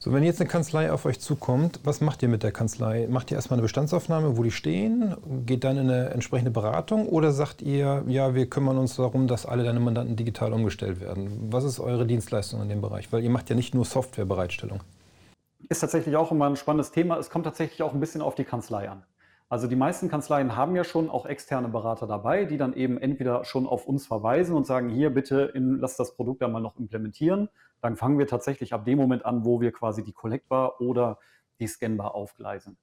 So, 0.00 0.12
wenn 0.12 0.22
jetzt 0.22 0.40
eine 0.40 0.48
Kanzlei 0.48 0.92
auf 0.92 1.06
euch 1.06 1.18
zukommt, 1.18 1.80
was 1.82 2.00
macht 2.00 2.22
ihr 2.22 2.28
mit 2.28 2.44
der 2.44 2.52
Kanzlei? 2.52 3.08
Macht 3.10 3.32
ihr 3.32 3.36
erstmal 3.36 3.56
eine 3.56 3.62
Bestandsaufnahme, 3.62 4.36
wo 4.36 4.44
die 4.44 4.52
stehen, 4.52 5.16
geht 5.44 5.64
dann 5.64 5.76
in 5.76 5.90
eine 5.90 6.10
entsprechende 6.10 6.52
Beratung 6.52 7.08
oder 7.08 7.32
sagt 7.32 7.62
ihr, 7.62 8.04
ja, 8.06 8.32
wir 8.32 8.48
kümmern 8.48 8.78
uns 8.78 8.94
darum, 8.94 9.26
dass 9.26 9.44
alle 9.44 9.64
deine 9.64 9.80
Mandanten 9.80 10.14
digital 10.14 10.52
umgestellt 10.52 11.00
werden? 11.00 11.48
Was 11.50 11.64
ist 11.64 11.80
eure 11.80 12.06
Dienstleistung 12.06 12.62
in 12.62 12.68
dem 12.68 12.80
Bereich? 12.80 13.12
Weil 13.12 13.24
ihr 13.24 13.30
macht 13.30 13.50
ja 13.50 13.56
nicht 13.56 13.74
nur 13.74 13.84
Softwarebereitstellung. 13.84 14.84
Ist 15.68 15.80
tatsächlich 15.80 16.14
auch 16.14 16.30
immer 16.30 16.46
ein 16.46 16.54
spannendes 16.54 16.92
Thema. 16.92 17.18
Es 17.18 17.28
kommt 17.28 17.46
tatsächlich 17.46 17.82
auch 17.82 17.92
ein 17.92 17.98
bisschen 17.98 18.20
auf 18.20 18.36
die 18.36 18.44
Kanzlei 18.44 18.88
an. 18.88 19.02
Also 19.50 19.66
die 19.66 19.76
meisten 19.76 20.10
Kanzleien 20.10 20.56
haben 20.56 20.76
ja 20.76 20.84
schon 20.84 21.08
auch 21.08 21.24
externe 21.24 21.68
Berater 21.68 22.06
dabei, 22.06 22.44
die 22.44 22.58
dann 22.58 22.74
eben 22.74 22.98
entweder 22.98 23.46
schon 23.46 23.66
auf 23.66 23.86
uns 23.86 24.06
verweisen 24.06 24.54
und 24.54 24.66
sagen, 24.66 24.90
hier 24.90 25.08
bitte 25.08 25.50
in, 25.54 25.78
lass 25.78 25.96
das 25.96 26.16
Produkt 26.16 26.42
da 26.42 26.48
mal 26.48 26.60
noch 26.60 26.78
implementieren. 26.78 27.48
Dann 27.80 27.96
fangen 27.96 28.18
wir 28.18 28.26
tatsächlich 28.26 28.74
ab 28.74 28.84
dem 28.84 28.98
Moment 28.98 29.24
an, 29.24 29.46
wo 29.46 29.62
wir 29.62 29.72
quasi 29.72 30.04
die 30.04 30.12
Collectbar 30.12 30.82
oder 30.82 31.18
die 31.60 31.66
Scanbar 31.66 32.14
aufgleisen. 32.14 32.76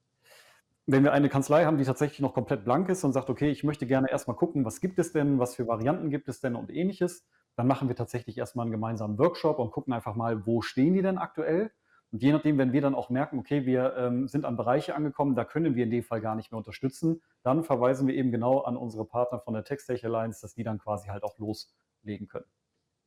Wenn 0.86 1.04
wir 1.04 1.12
eine 1.12 1.28
Kanzlei 1.28 1.64
haben, 1.64 1.78
die 1.78 1.84
tatsächlich 1.84 2.20
noch 2.20 2.34
komplett 2.34 2.64
blank 2.64 2.88
ist 2.88 3.04
und 3.04 3.12
sagt, 3.12 3.30
okay, 3.30 3.50
ich 3.50 3.62
möchte 3.62 3.86
gerne 3.86 4.10
erstmal 4.10 4.36
gucken, 4.36 4.64
was 4.64 4.80
gibt 4.80 4.98
es 4.98 5.12
denn, 5.12 5.38
was 5.38 5.54
für 5.54 5.68
Varianten 5.68 6.10
gibt 6.10 6.28
es 6.28 6.40
denn 6.40 6.56
und 6.56 6.70
ähnliches, 6.70 7.26
dann 7.54 7.68
machen 7.68 7.88
wir 7.88 7.96
tatsächlich 7.96 8.38
erstmal 8.38 8.64
einen 8.64 8.72
gemeinsamen 8.72 9.18
Workshop 9.18 9.58
und 9.60 9.70
gucken 9.70 9.92
einfach 9.92 10.16
mal, 10.16 10.46
wo 10.46 10.62
stehen 10.62 10.94
die 10.94 11.02
denn 11.02 11.18
aktuell 11.18 11.70
und 12.16 12.22
je 12.22 12.32
nachdem, 12.32 12.56
wenn 12.56 12.72
wir 12.72 12.80
dann 12.80 12.94
auch 12.94 13.10
merken, 13.10 13.38
okay, 13.38 13.66
wir 13.66 13.94
ähm, 13.98 14.26
sind 14.26 14.46
an 14.46 14.56
Bereiche 14.56 14.94
angekommen, 14.94 15.34
da 15.34 15.44
können 15.44 15.74
wir 15.74 15.84
in 15.84 15.90
dem 15.90 16.02
Fall 16.02 16.22
gar 16.22 16.34
nicht 16.34 16.50
mehr 16.50 16.56
unterstützen, 16.56 17.20
dann 17.42 17.62
verweisen 17.62 18.08
wir 18.08 18.14
eben 18.14 18.32
genau 18.32 18.60
an 18.60 18.78
unsere 18.78 19.04
Partner 19.04 19.38
von 19.38 19.52
der 19.52 19.64
TextTech 19.64 20.02
Alliance, 20.02 20.40
dass 20.40 20.54
die 20.54 20.64
dann 20.64 20.78
quasi 20.78 21.08
halt 21.08 21.24
auch 21.24 21.36
loslegen 21.36 22.26
können. 22.26 22.46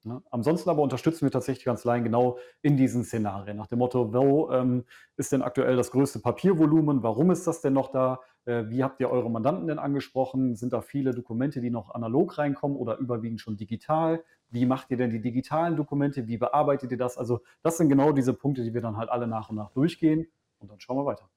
Ne? 0.04 0.22
Ansonsten 0.30 0.70
aber 0.70 0.84
unterstützen 0.84 1.26
wir 1.26 1.32
tatsächlich 1.32 1.66
Kanzleien 1.66 2.04
genau 2.04 2.38
in 2.62 2.78
diesen 2.78 3.04
Szenarien. 3.04 3.58
Nach 3.58 3.66
dem 3.66 3.80
Motto, 3.80 4.14
wo 4.14 4.52
ähm, 4.52 4.86
ist 5.18 5.32
denn 5.32 5.42
aktuell 5.42 5.76
das 5.76 5.90
größte 5.90 6.20
Papiervolumen? 6.20 7.02
Warum 7.02 7.32
ist 7.32 7.48
das 7.48 7.62
denn 7.62 7.74
noch 7.74 7.92
da? 7.92 8.20
Äh, 8.46 8.70
wie 8.70 8.84
habt 8.84 9.00
ihr 9.00 9.10
eure 9.10 9.30
Mandanten 9.30 9.68
denn 9.68 9.80
angesprochen? 9.80 10.56
Sind 10.56 10.74
da 10.74 10.82
viele 10.82 11.14
Dokumente, 11.14 11.62
die 11.62 11.70
noch 11.70 11.94
analog 11.94 12.38
reinkommen 12.38 12.78
oder 12.78 12.98
überwiegend 12.98 13.42
schon 13.42 13.58
digital? 13.58 14.24
Wie 14.50 14.66
macht 14.66 14.90
ihr 14.92 14.98
denn 14.98 15.12
die 15.12 15.22
digitalen 15.22 15.76
Dokumente? 15.76 16.28
Wie 16.28 16.38
bearbeitet 16.38 16.92
ihr 16.92 16.98
das? 16.98 17.18
Also 17.18 17.42
das 17.62 17.78
sind 17.78 17.90
genau 17.90 18.12
diese 18.12 18.34
Punkte, 18.34 18.64
die 18.64 18.74
wir 18.74 18.82
dann 18.82 18.98
halt 18.98 19.10
alle 19.10 19.28
nach 19.28 19.50
und 19.50 19.58
nach 19.58 19.72
durchgehen 19.72 20.28
und 20.60 20.72
dann 20.72 20.80
schauen 20.80 20.98
wir 20.98 21.06
weiter. 21.06 21.30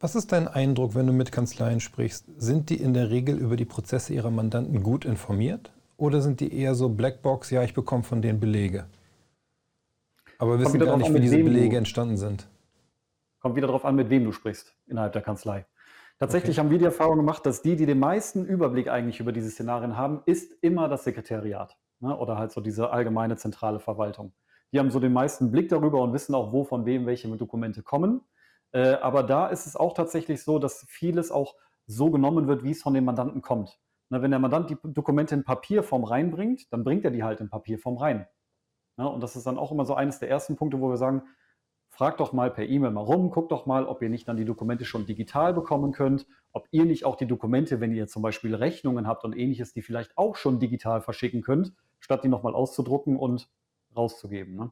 Was 0.00 0.14
ist 0.14 0.30
dein 0.30 0.46
Eindruck, 0.46 0.94
wenn 0.94 1.08
du 1.08 1.12
mit 1.12 1.32
Kanzleien 1.32 1.80
sprichst? 1.80 2.26
Sind 2.36 2.70
die 2.70 2.76
in 2.76 2.94
der 2.94 3.10
Regel 3.10 3.36
über 3.36 3.56
die 3.56 3.64
Prozesse 3.64 4.14
ihrer 4.14 4.30
Mandanten 4.30 4.84
gut 4.84 5.04
informiert? 5.04 5.72
Oder 5.96 6.20
sind 6.20 6.38
die 6.38 6.54
eher 6.54 6.76
so 6.76 6.88
Blackbox, 6.88 7.50
ja, 7.50 7.64
ich 7.64 7.74
bekomme 7.74 8.04
von 8.04 8.22
denen 8.22 8.38
Belege? 8.38 8.86
Aber 10.38 10.60
wissen 10.60 10.78
gar 10.78 10.96
nicht, 10.96 11.12
wie 11.12 11.20
diese 11.20 11.42
Belege 11.42 11.76
entstanden 11.76 12.16
sind. 12.16 12.48
Kommt 13.40 13.56
wieder 13.56 13.66
darauf 13.66 13.84
an, 13.84 13.94
mit 13.94 14.10
wem 14.10 14.24
du 14.24 14.32
sprichst 14.32 14.76
innerhalb 14.86 15.12
der 15.12 15.22
Kanzlei. 15.22 15.66
Tatsächlich 16.18 16.56
okay. 16.56 16.64
haben 16.64 16.70
wir 16.70 16.78
die 16.78 16.84
Erfahrung 16.84 17.16
gemacht, 17.16 17.46
dass 17.46 17.62
die, 17.62 17.76
die 17.76 17.86
den 17.86 18.00
meisten 18.00 18.44
Überblick 18.44 18.88
eigentlich 18.88 19.20
über 19.20 19.32
diese 19.32 19.50
Szenarien 19.50 19.96
haben, 19.96 20.22
ist 20.26 20.52
immer 20.62 20.88
das 20.88 21.04
Sekretariat 21.04 21.76
ne? 22.00 22.16
oder 22.16 22.36
halt 22.36 22.50
so 22.50 22.60
diese 22.60 22.90
allgemeine 22.90 23.36
zentrale 23.36 23.78
Verwaltung. 23.78 24.32
Die 24.72 24.78
haben 24.78 24.90
so 24.90 24.98
den 24.98 25.12
meisten 25.12 25.50
Blick 25.50 25.68
darüber 25.68 26.02
und 26.02 26.12
wissen 26.12 26.34
auch, 26.34 26.52
wo 26.52 26.64
von 26.64 26.86
wem 26.86 27.06
welche 27.06 27.28
Dokumente 27.36 27.82
kommen. 27.82 28.22
Äh, 28.72 28.94
aber 28.94 29.22
da 29.22 29.46
ist 29.46 29.66
es 29.66 29.76
auch 29.76 29.94
tatsächlich 29.94 30.42
so, 30.42 30.58
dass 30.58 30.84
vieles 30.88 31.30
auch 31.30 31.54
so 31.86 32.10
genommen 32.10 32.48
wird, 32.48 32.64
wie 32.64 32.72
es 32.72 32.82
von 32.82 32.94
dem 32.94 33.04
Mandanten 33.04 33.40
kommt. 33.40 33.78
Ne, 34.10 34.22
wenn 34.22 34.30
der 34.30 34.40
Mandant 34.40 34.70
die 34.70 34.76
Dokumente 34.82 35.34
in 35.34 35.44
Papierform 35.44 36.04
reinbringt, 36.04 36.72
dann 36.72 36.84
bringt 36.84 37.04
er 37.04 37.10
die 37.10 37.22
halt 37.22 37.40
in 37.40 37.48
Papierform 37.48 37.96
rein. 37.96 38.26
Ne, 38.96 39.08
und 39.08 39.22
das 39.22 39.36
ist 39.36 39.46
dann 39.46 39.58
auch 39.58 39.72
immer 39.72 39.84
so 39.84 39.94
eines 39.94 40.18
der 40.18 40.28
ersten 40.30 40.56
Punkte, 40.56 40.80
wo 40.80 40.90
wir 40.90 40.96
sagen, 40.96 41.22
fragt 41.98 42.20
doch 42.20 42.32
mal 42.32 42.48
per 42.52 42.64
E-Mail 42.64 42.92
mal 42.92 43.00
rum, 43.00 43.28
guckt 43.28 43.50
doch 43.50 43.66
mal, 43.66 43.84
ob 43.84 44.02
ihr 44.02 44.08
nicht 44.08 44.28
dann 44.28 44.36
die 44.36 44.44
Dokumente 44.44 44.84
schon 44.84 45.04
digital 45.04 45.52
bekommen 45.52 45.90
könnt, 45.90 46.26
ob 46.52 46.68
ihr 46.70 46.84
nicht 46.84 47.04
auch 47.04 47.16
die 47.16 47.26
Dokumente, 47.26 47.80
wenn 47.80 47.92
ihr 47.92 48.06
zum 48.06 48.22
Beispiel 48.22 48.54
Rechnungen 48.54 49.08
habt 49.08 49.24
und 49.24 49.36
ähnliches, 49.36 49.72
die 49.72 49.82
vielleicht 49.82 50.16
auch 50.16 50.36
schon 50.36 50.60
digital 50.60 51.00
verschicken 51.00 51.42
könnt, 51.42 51.72
statt 51.98 52.22
die 52.22 52.28
nochmal 52.28 52.54
auszudrucken 52.54 53.16
und 53.16 53.48
rauszugeben. 53.96 54.54
Ne? 54.54 54.70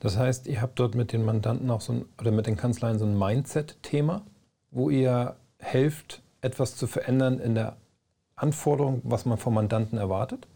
Das 0.00 0.18
heißt, 0.18 0.48
ihr 0.48 0.60
habt 0.62 0.80
dort 0.80 0.96
mit 0.96 1.12
den 1.12 1.24
Mandanten 1.24 1.70
auch 1.70 1.80
so 1.80 1.92
ein, 1.92 2.06
oder 2.20 2.32
mit 2.32 2.48
den 2.48 2.56
Kanzleien 2.56 2.98
so 2.98 3.04
ein 3.04 3.16
Mindset-Thema, 3.16 4.26
wo 4.72 4.90
ihr 4.90 5.36
helft, 5.58 6.24
etwas 6.40 6.74
zu 6.74 6.88
verändern 6.88 7.38
in 7.38 7.54
der 7.54 7.76
Anforderung, 8.34 9.00
was 9.04 9.26
man 9.26 9.38
vom 9.38 9.54
Mandanten 9.54 9.96
erwartet? 9.96 10.48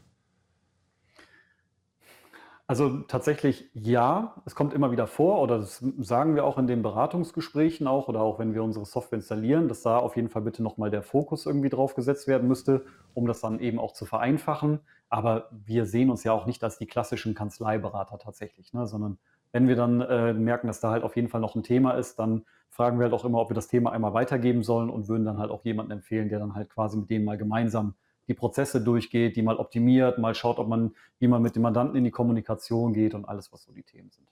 Also 2.71 2.99
tatsächlich 3.01 3.71
ja, 3.73 4.43
es 4.45 4.55
kommt 4.55 4.75
immer 4.75 4.91
wieder 4.93 5.07
vor 5.07 5.41
oder 5.41 5.59
das 5.59 5.83
sagen 6.01 6.35
wir 6.35 6.45
auch 6.45 6.59
in 6.59 6.67
den 6.67 6.83
Beratungsgesprächen 6.83 7.87
auch 7.87 8.09
oder 8.09 8.21
auch 8.21 8.39
wenn 8.39 8.53
wir 8.53 8.63
unsere 8.63 8.85
Software 8.85 9.17
installieren, 9.17 9.69
dass 9.69 9.81
da 9.81 9.97
auf 9.97 10.17
jeden 10.17 10.29
Fall 10.29 10.43
bitte 10.43 10.63
nochmal 10.63 10.91
der 10.91 11.03
Fokus 11.03 11.47
irgendwie 11.47 11.71
drauf 11.71 11.95
gesetzt 11.95 12.29
werden 12.29 12.47
müsste, 12.47 12.85
um 13.15 13.27
das 13.27 13.41
dann 13.41 13.59
eben 13.61 13.79
auch 13.79 13.95
zu 13.95 14.05
vereinfachen. 14.05 14.81
Aber 15.09 15.49
wir 15.65 15.87
sehen 15.87 16.11
uns 16.11 16.25
ja 16.25 16.33
auch 16.33 16.45
nicht 16.45 16.63
als 16.63 16.77
die 16.77 16.85
klassischen 16.87 17.35
Kanzleiberater 17.35 18.19
tatsächlich, 18.19 18.75
ne, 18.75 18.87
sondern 18.87 19.17
wenn 19.51 19.67
wir 19.67 19.77
dann 19.77 20.03
äh, 20.03 20.35
merken, 20.35 20.67
dass 20.67 20.81
da 20.81 20.91
halt 20.91 21.05
auf 21.05 21.17
jeden 21.17 21.29
Fall 21.29 21.41
noch 21.41 21.55
ein 21.55 21.63
Thema 21.63 21.93
ist, 21.93 22.19
dann 22.19 22.45
fragen 22.69 22.99
wir 22.99 23.05
halt 23.05 23.15
auch 23.15 23.25
immer, 23.25 23.39
ob 23.41 23.49
wir 23.49 23.55
das 23.55 23.69
Thema 23.69 23.93
einmal 23.93 24.13
weitergeben 24.13 24.63
sollen 24.63 24.91
und 24.91 25.09
würden 25.09 25.25
dann 25.25 25.39
halt 25.39 25.51
auch 25.51 25.65
jemanden 25.65 25.93
empfehlen, 25.93 26.29
der 26.29 26.39
dann 26.39 26.55
halt 26.55 26.69
quasi 26.69 26.99
mit 26.99 27.09
denen 27.09 27.25
mal 27.25 27.39
gemeinsam 27.39 27.95
die 28.29 28.35
Prozesse 28.35 28.81
durchgeht, 28.81 29.37
die 29.37 29.43
mal 29.43 29.57
optimiert, 29.57 30.19
mal 30.19 30.35
schaut, 30.35 30.59
ob 30.59 30.69
man, 30.69 30.95
wie 31.19 31.29
man 31.29 31.43
mit 31.43 31.57
dem 31.57 31.63
Mandanten 31.63 31.97
in 31.97 32.05
die 32.05 32.11
Kommunikation 32.11 32.93
geht 32.93 33.15
und 33.15 33.25
alles, 33.25 33.53
was 33.53 33.65
so 33.65 33.73
die 33.73 33.83
Themen 33.83 34.11
sind. 34.11 34.29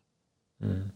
Mhm. 0.58 0.90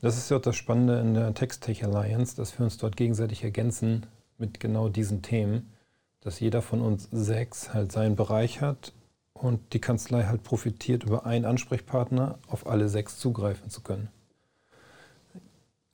Das 0.00 0.16
ist 0.16 0.30
ja 0.30 0.38
auch 0.38 0.42
das 0.42 0.56
Spannende 0.56 0.98
in 0.98 1.14
der 1.14 1.34
TextTech 1.34 1.84
Alliance, 1.84 2.36
dass 2.36 2.58
wir 2.58 2.64
uns 2.64 2.78
dort 2.78 2.96
gegenseitig 2.96 3.44
ergänzen 3.44 4.06
mit 4.38 4.58
genau 4.58 4.88
diesen 4.88 5.22
Themen, 5.22 5.72
dass 6.20 6.40
jeder 6.40 6.62
von 6.62 6.80
uns 6.80 7.08
sechs 7.10 7.72
halt 7.74 7.92
seinen 7.92 8.16
Bereich 8.16 8.60
hat 8.60 8.92
und 9.32 9.72
die 9.72 9.80
Kanzlei 9.80 10.24
halt 10.24 10.42
profitiert, 10.42 11.04
über 11.04 11.26
einen 11.26 11.44
Ansprechpartner 11.44 12.38
auf 12.48 12.66
alle 12.66 12.88
sechs 12.88 13.18
zugreifen 13.18 13.70
zu 13.70 13.82
können. 13.82 14.08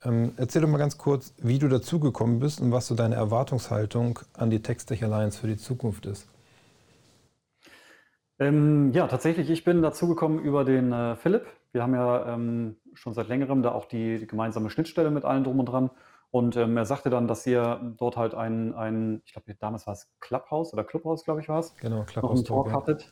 Ähm, 0.07 0.33
erzähl 0.37 0.61
doch 0.61 0.69
mal 0.69 0.77
ganz 0.77 0.97
kurz, 0.97 1.33
wie 1.37 1.59
du 1.59 1.67
dazugekommen 1.67 2.39
bist 2.39 2.61
und 2.61 2.71
was 2.71 2.87
so 2.87 2.95
deine 2.95 3.15
Erwartungshaltung 3.15 4.19
an 4.33 4.49
die 4.49 4.61
TextTech 4.61 5.03
Alliance 5.03 5.39
für 5.39 5.47
die 5.47 5.57
Zukunft 5.57 6.05
ist. 6.05 6.29
Ähm, 8.39 8.91
ja, 8.93 9.07
tatsächlich, 9.07 9.49
ich 9.49 9.63
bin 9.63 9.81
dazugekommen 9.81 10.39
über 10.39 10.63
den 10.63 10.93
äh, 10.93 11.15
Philipp. 11.15 11.47
Wir 11.73 11.83
haben 11.83 11.93
ja 11.93 12.33
ähm, 12.33 12.77
schon 12.93 13.13
seit 13.13 13.27
längerem 13.27 13.63
da 13.63 13.71
auch 13.71 13.85
die, 13.85 14.19
die, 14.19 14.27
gemeinsame 14.27 14.69
Schnittstelle 14.69 15.11
mit 15.11 15.25
allen 15.25 15.43
drum 15.43 15.59
und 15.59 15.65
dran. 15.65 15.89
Und 16.29 16.55
ähm, 16.55 16.77
er 16.77 16.85
sagte 16.85 17.09
dann, 17.09 17.27
dass 17.27 17.45
ihr 17.47 17.95
dort 17.97 18.15
halt 18.15 18.33
ein, 18.33 18.73
ein 18.75 19.21
ich 19.25 19.33
glaube, 19.33 19.55
damals 19.55 19.87
war 19.87 19.93
es 19.93 20.09
Clubhouse 20.19 20.71
oder 20.73 20.83
Clubhouse, 20.83 21.23
glaube 21.23 21.41
ich, 21.41 21.49
war 21.49 21.59
es. 21.59 21.75
Genau, 21.77 22.03
Clubhouse. 22.03 22.23
Noch 22.23 22.35
einen 22.35 22.45
Talk 22.45 22.71
hattet. 22.71 23.11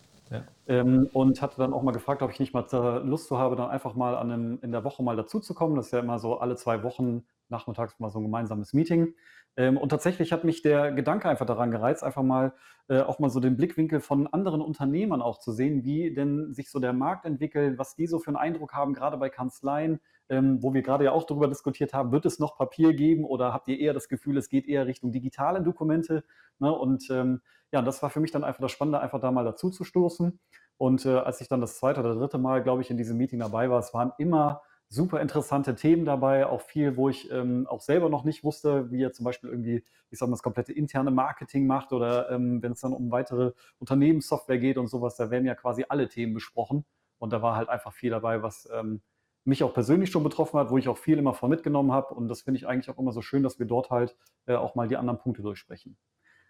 Ähm, 0.67 1.10
und 1.13 1.41
hatte 1.41 1.58
dann 1.58 1.74
auch 1.74 1.84
mal 1.84 1.91
gefragt, 1.91 2.22
ob 2.22 2.32
ich 2.32 2.39
nicht 2.39 2.53
mal 2.53 2.65
Lust 3.03 3.27
zu 3.27 3.38
habe, 3.38 3.55
dann 3.55 3.70
einfach 3.70 3.96
mal 3.96 4.15
einem, 4.15 4.60
in 4.62 4.72
der 4.72 4.84
Woche 4.84 5.03
mal 5.03 5.15
dazuzukommen. 5.15 5.75
Das 5.75 5.88
ist 5.88 5.91
ja 5.91 6.00
immer 6.00 6.20
so 6.20 6.39
alle 6.39 6.55
zwei 6.55 6.84
Wochen 6.84 7.25
nachmittags 7.50 8.00
mal 8.00 8.10
so 8.10 8.20
ein 8.20 8.24
gemeinsames 8.24 8.74
Meeting. 8.74 9.13
Ähm, 9.57 9.77
und 9.77 9.89
tatsächlich 9.89 10.31
hat 10.33 10.43
mich 10.43 10.62
der 10.62 10.91
Gedanke 10.91 11.29
einfach 11.29 11.45
daran 11.45 11.71
gereizt, 11.71 12.03
einfach 12.03 12.24
mal 12.24 12.53
äh, 12.88 13.01
auch 13.01 13.19
mal 13.19 13.29
so 13.29 13.39
den 13.39 13.55
Blickwinkel 13.55 14.00
von 14.01 14.27
anderen 14.27 14.62
Unternehmern 14.62 15.21
auch 15.21 15.39
zu 15.39 15.51
sehen, 15.51 15.83
wie 15.83 16.13
denn 16.13 16.53
sich 16.53 16.69
so 16.69 16.79
der 16.79 16.93
Markt 16.93 17.25
entwickelt, 17.25 17.77
was 17.77 17.95
die 17.95 18.07
so 18.07 18.19
für 18.19 18.27
einen 18.29 18.38
Eindruck 18.38 18.74
haben, 18.74 18.93
gerade 18.93 19.17
bei 19.17 19.29
Kanzleien, 19.29 20.00
ähm, 20.29 20.62
wo 20.62 20.74
wir 20.74 20.81
gerade 20.81 21.05
ja 21.05 21.12
auch 21.12 21.24
darüber 21.24 21.47
diskutiert 21.47 21.93
haben, 21.93 22.12
wird 22.12 22.25
es 22.25 22.39
noch 22.39 22.57
Papier 22.57 22.93
geben 22.93 23.24
oder 23.24 23.53
habt 23.53 23.67
ihr 23.67 23.79
eher 23.79 23.93
das 23.93 24.09
Gefühl, 24.09 24.38
es 24.38 24.50
geht 24.50 24.67
eher 24.67 24.88
Richtung 24.88 25.12
digitale 25.12 25.62
Dokumente? 25.62 26.24
Ne? 26.59 26.71
Und 26.71 27.09
ähm, 27.09 27.41
ja, 27.71 27.81
das 27.81 28.01
war 28.03 28.09
für 28.09 28.19
mich 28.19 28.31
dann 28.31 28.43
einfach 28.43 28.62
das 28.62 28.71
Spannende, 28.71 29.00
einfach 29.00 29.21
da 29.21 29.31
mal 29.31 29.45
dazu 29.45 29.69
zu 29.69 29.83
stoßen. 29.83 30.39
Und 30.77 31.05
äh, 31.05 31.17
als 31.17 31.41
ich 31.41 31.47
dann 31.47 31.62
das 31.62 31.77
zweite 31.77 32.01
oder 32.01 32.15
dritte 32.15 32.38
Mal, 32.38 32.62
glaube 32.62 32.81
ich, 32.81 32.91
in 32.91 32.97
diesem 32.97 33.17
Meeting 33.17 33.39
dabei 33.39 33.69
war, 33.69 33.79
es 33.79 33.93
waren 33.93 34.12
immer 34.17 34.62
super 34.89 35.19
interessante 35.21 35.75
Themen 35.75 36.05
dabei, 36.05 36.45
auch 36.45 36.61
viel, 36.61 36.95
wo 36.95 37.09
ich 37.09 37.29
ähm, 37.31 37.67
auch 37.67 37.81
selber 37.81 38.09
noch 38.09 38.23
nicht 38.23 38.43
wusste, 38.43 38.91
wie 38.91 39.03
er 39.03 39.11
zum 39.11 39.25
Beispiel 39.25 39.49
irgendwie, 39.49 39.83
ich 40.09 40.19
sag 40.19 40.27
mal, 40.27 40.33
das 40.33 40.43
komplette 40.43 40.73
interne 40.73 41.11
Marketing 41.11 41.67
macht 41.67 41.91
oder 41.91 42.29
ähm, 42.29 42.61
wenn 42.61 42.73
es 42.73 42.81
dann 42.81 42.93
um 42.93 43.11
weitere 43.11 43.51
Unternehmenssoftware 43.79 44.59
geht 44.59 44.77
und 44.77 44.87
sowas, 44.87 45.15
da 45.15 45.31
werden 45.31 45.45
ja 45.45 45.55
quasi 45.55 45.85
alle 45.89 46.07
Themen 46.07 46.33
besprochen. 46.33 46.85
Und 47.17 47.33
da 47.33 47.41
war 47.41 47.55
halt 47.55 47.69
einfach 47.69 47.93
viel 47.93 48.11
dabei, 48.11 48.43
was 48.43 48.69
ähm, 48.73 49.01
mich 49.45 49.63
auch 49.63 49.73
persönlich 49.73 50.11
schon 50.11 50.23
betroffen 50.23 50.59
hat, 50.59 50.69
wo 50.69 50.77
ich 50.77 50.89
auch 50.89 50.97
viel 50.97 51.17
immer 51.17 51.33
von 51.33 51.49
mitgenommen 51.49 51.91
habe. 51.91 52.13
Und 52.13 52.27
das 52.27 52.41
finde 52.41 52.57
ich 52.57 52.67
eigentlich 52.67 52.89
auch 52.89 52.99
immer 52.99 53.11
so 53.11 53.21
schön, 53.21 53.43
dass 53.43 53.59
wir 53.59 53.65
dort 53.65 53.89
halt 53.89 54.15
äh, 54.47 54.55
auch 54.55 54.75
mal 54.75 54.87
die 54.87 54.97
anderen 54.97 55.19
Punkte 55.19 55.41
durchsprechen. 55.41 55.97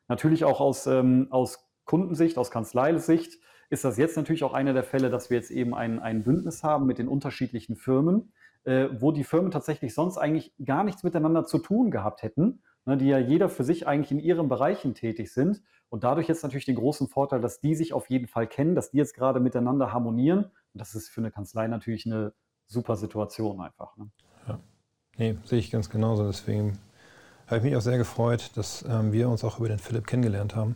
Natürlich 0.07 0.43
auch 0.43 0.59
aus, 0.59 0.87
ähm, 0.87 1.27
aus 1.29 1.67
Kundensicht, 1.85 2.37
aus 2.37 2.51
Kanzleisicht 2.51 3.39
ist 3.69 3.83
das 3.83 3.97
jetzt 3.97 4.17
natürlich 4.17 4.43
auch 4.43 4.53
einer 4.53 4.73
der 4.73 4.83
Fälle, 4.83 5.09
dass 5.09 5.29
wir 5.29 5.37
jetzt 5.37 5.51
eben 5.51 5.73
ein, 5.73 5.99
ein 5.99 6.23
Bündnis 6.23 6.63
haben 6.63 6.85
mit 6.85 6.97
den 6.97 7.07
unterschiedlichen 7.07 7.75
Firmen, 7.75 8.31
äh, 8.63 8.87
wo 8.99 9.11
die 9.11 9.23
Firmen 9.23 9.51
tatsächlich 9.51 9.93
sonst 9.93 10.17
eigentlich 10.17 10.53
gar 10.63 10.83
nichts 10.83 11.03
miteinander 11.03 11.45
zu 11.45 11.59
tun 11.59 11.91
gehabt 11.91 12.23
hätten, 12.23 12.61
ne, 12.85 12.97
die 12.97 13.07
ja 13.07 13.17
jeder 13.17 13.49
für 13.49 13.63
sich 13.63 13.87
eigentlich 13.87 14.11
in 14.11 14.19
ihren 14.19 14.49
Bereichen 14.49 14.93
tätig 14.93 15.33
sind. 15.33 15.61
Und 15.89 16.03
dadurch 16.03 16.27
jetzt 16.27 16.43
natürlich 16.43 16.65
den 16.65 16.75
großen 16.75 17.07
Vorteil, 17.07 17.41
dass 17.41 17.59
die 17.59 17.75
sich 17.75 17.93
auf 17.93 18.09
jeden 18.09 18.27
Fall 18.27 18.47
kennen, 18.47 18.75
dass 18.75 18.91
die 18.91 18.97
jetzt 18.97 19.13
gerade 19.13 19.39
miteinander 19.39 19.93
harmonieren. 19.93 20.45
Und 20.45 20.51
das 20.73 20.95
ist 20.95 21.09
für 21.09 21.21
eine 21.21 21.31
Kanzlei 21.31 21.67
natürlich 21.67 22.05
eine 22.05 22.33
super 22.67 22.95
Situation 22.95 23.61
einfach. 23.61 23.95
Ne? 23.97 24.09
Ja. 24.47 24.59
Nee, 25.17 25.37
sehe 25.45 25.59
ich 25.59 25.71
ganz 25.71 25.89
genauso. 25.89 26.25
Deswegen 26.25 26.79
habe 27.47 27.57
ich 27.57 27.63
mich 27.63 27.75
auch 27.75 27.81
sehr 27.81 27.97
gefreut, 27.97 28.51
dass 28.55 28.83
ähm, 28.87 29.13
wir 29.13 29.29
uns 29.29 29.43
auch 29.43 29.59
über 29.59 29.69
den 29.69 29.79
Philipp 29.79 30.07
kennengelernt 30.07 30.55
haben 30.55 30.75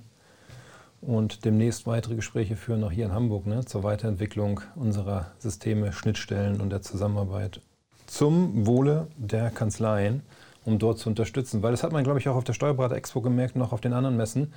und 1.01 1.45
demnächst 1.45 1.87
weitere 1.87 2.15
Gespräche 2.15 2.55
führen, 2.55 2.83
auch 2.83 2.91
hier 2.91 3.05
in 3.05 3.13
Hamburg, 3.13 3.45
ne, 3.45 3.65
zur 3.65 3.83
Weiterentwicklung 3.83 4.61
unserer 4.75 5.27
Systeme, 5.39 5.93
Schnittstellen 5.93 6.61
und 6.61 6.69
der 6.69 6.81
Zusammenarbeit 6.81 7.61
zum 8.07 8.65
Wohle 8.65 9.07
der 9.17 9.49
Kanzleien, 9.51 10.23
um 10.65 10.79
dort 10.79 10.99
zu 10.99 11.09
unterstützen. 11.09 11.63
Weil 11.63 11.71
das 11.71 11.83
hat 11.83 11.91
man, 11.91 12.03
glaube 12.03 12.19
ich, 12.19 12.27
auch 12.27 12.35
auf 12.35 12.43
der 12.43 12.53
Steuerberater 12.53 12.95
Expo 12.95 13.21
gemerkt 13.21 13.55
und 13.55 13.61
auch 13.61 13.71
auf 13.71 13.81
den 13.81 13.93
anderen 13.93 14.17
Messen. 14.17 14.53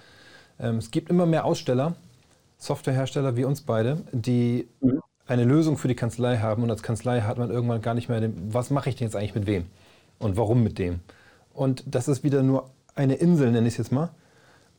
Ähm, 0.59 0.79
es 0.79 0.91
gibt 0.91 1.11
immer 1.11 1.27
mehr 1.27 1.45
Aussteller, 1.45 1.95
Softwarehersteller 2.59 3.37
wie 3.37 3.45
uns 3.45 3.61
beide, 3.63 4.05
die 4.13 4.69
eine 5.27 5.45
Lösung 5.45 5.79
für 5.79 5.89
die 5.89 5.95
Kanzlei 5.95 6.39
haben 6.39 6.63
und 6.63 6.71
als 6.71 6.83
Kanzlei 6.83 7.23
hat 7.23 7.39
man 7.39 7.51
irgendwann 7.51 7.83
gar 7.83 7.95
nicht 7.95 8.09
mehr, 8.09 8.21
den, 8.21 8.53
was 8.53 8.71
mache 8.71 8.89
ich 8.89 8.97
denn 8.97 9.07
jetzt 9.07 9.17
eigentlich 9.17 9.35
mit 9.35 9.47
wem 9.47 9.67
und 10.19 10.37
warum 10.37 10.63
mit 10.63 10.79
dem. 10.79 11.01
Und 11.53 11.85
das 11.87 12.09
ist 12.09 12.25
wieder 12.25 12.43
nur 12.43 12.71
eine 12.95 13.15
Insel, 13.15 13.51
nenne 13.51 13.67
ich 13.67 13.75
es 13.75 13.79
jetzt 13.79 13.93
mal. 13.93 14.11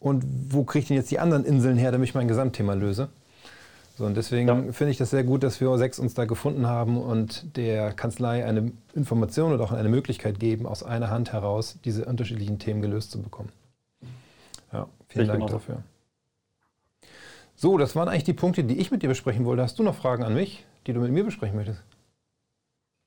Und 0.03 0.25
wo 0.49 0.65
kriege 0.65 0.81
ich 0.81 0.87
denn 0.89 0.97
jetzt 0.97 1.11
die 1.11 1.19
anderen 1.19 1.45
Inseln 1.45 1.77
her, 1.77 1.93
damit 1.93 2.09
ich 2.09 2.13
mein 2.13 2.27
Gesamtthema 2.27 2.73
löse? 2.73 3.07
So, 3.95 4.05
und 4.05 4.17
deswegen 4.17 4.47
ja. 4.49 4.73
finde 4.73 4.91
ich 4.91 4.97
das 4.97 5.11
sehr 5.11 5.23
gut, 5.23 5.43
dass 5.43 5.61
wir 5.61 5.77
sechs 5.77 5.97
uns 5.97 6.13
da 6.13 6.25
gefunden 6.25 6.67
haben 6.67 7.01
und 7.01 7.55
der 7.55 7.93
Kanzlei 7.93 8.43
eine 8.43 8.73
Information 8.95 9.53
oder 9.53 9.63
auch 9.63 9.71
eine 9.71 9.87
Möglichkeit 9.87 10.41
geben, 10.41 10.65
aus 10.65 10.83
einer 10.83 11.09
Hand 11.09 11.31
heraus 11.31 11.79
diese 11.85 12.03
unterschiedlichen 12.03 12.59
Themen 12.59 12.81
gelöst 12.81 13.11
zu 13.11 13.21
bekommen. 13.21 13.47
Ja, 14.73 14.87
vielen 15.07 15.25
ich 15.25 15.31
Dank 15.31 15.47
dafür. 15.47 15.83
So, 17.55 17.77
das 17.77 17.95
waren 17.95 18.09
eigentlich 18.09 18.25
die 18.25 18.33
Punkte, 18.33 18.65
die 18.65 18.79
ich 18.79 18.91
mit 18.91 19.03
dir 19.03 19.09
besprechen 19.09 19.45
wollte. 19.45 19.61
Hast 19.61 19.79
du 19.79 19.83
noch 19.83 19.95
Fragen 19.95 20.23
an 20.23 20.33
mich, 20.33 20.65
die 20.85 20.91
du 20.91 20.99
mit 20.99 21.13
mir 21.13 21.23
besprechen 21.23 21.55
möchtest? 21.55 21.81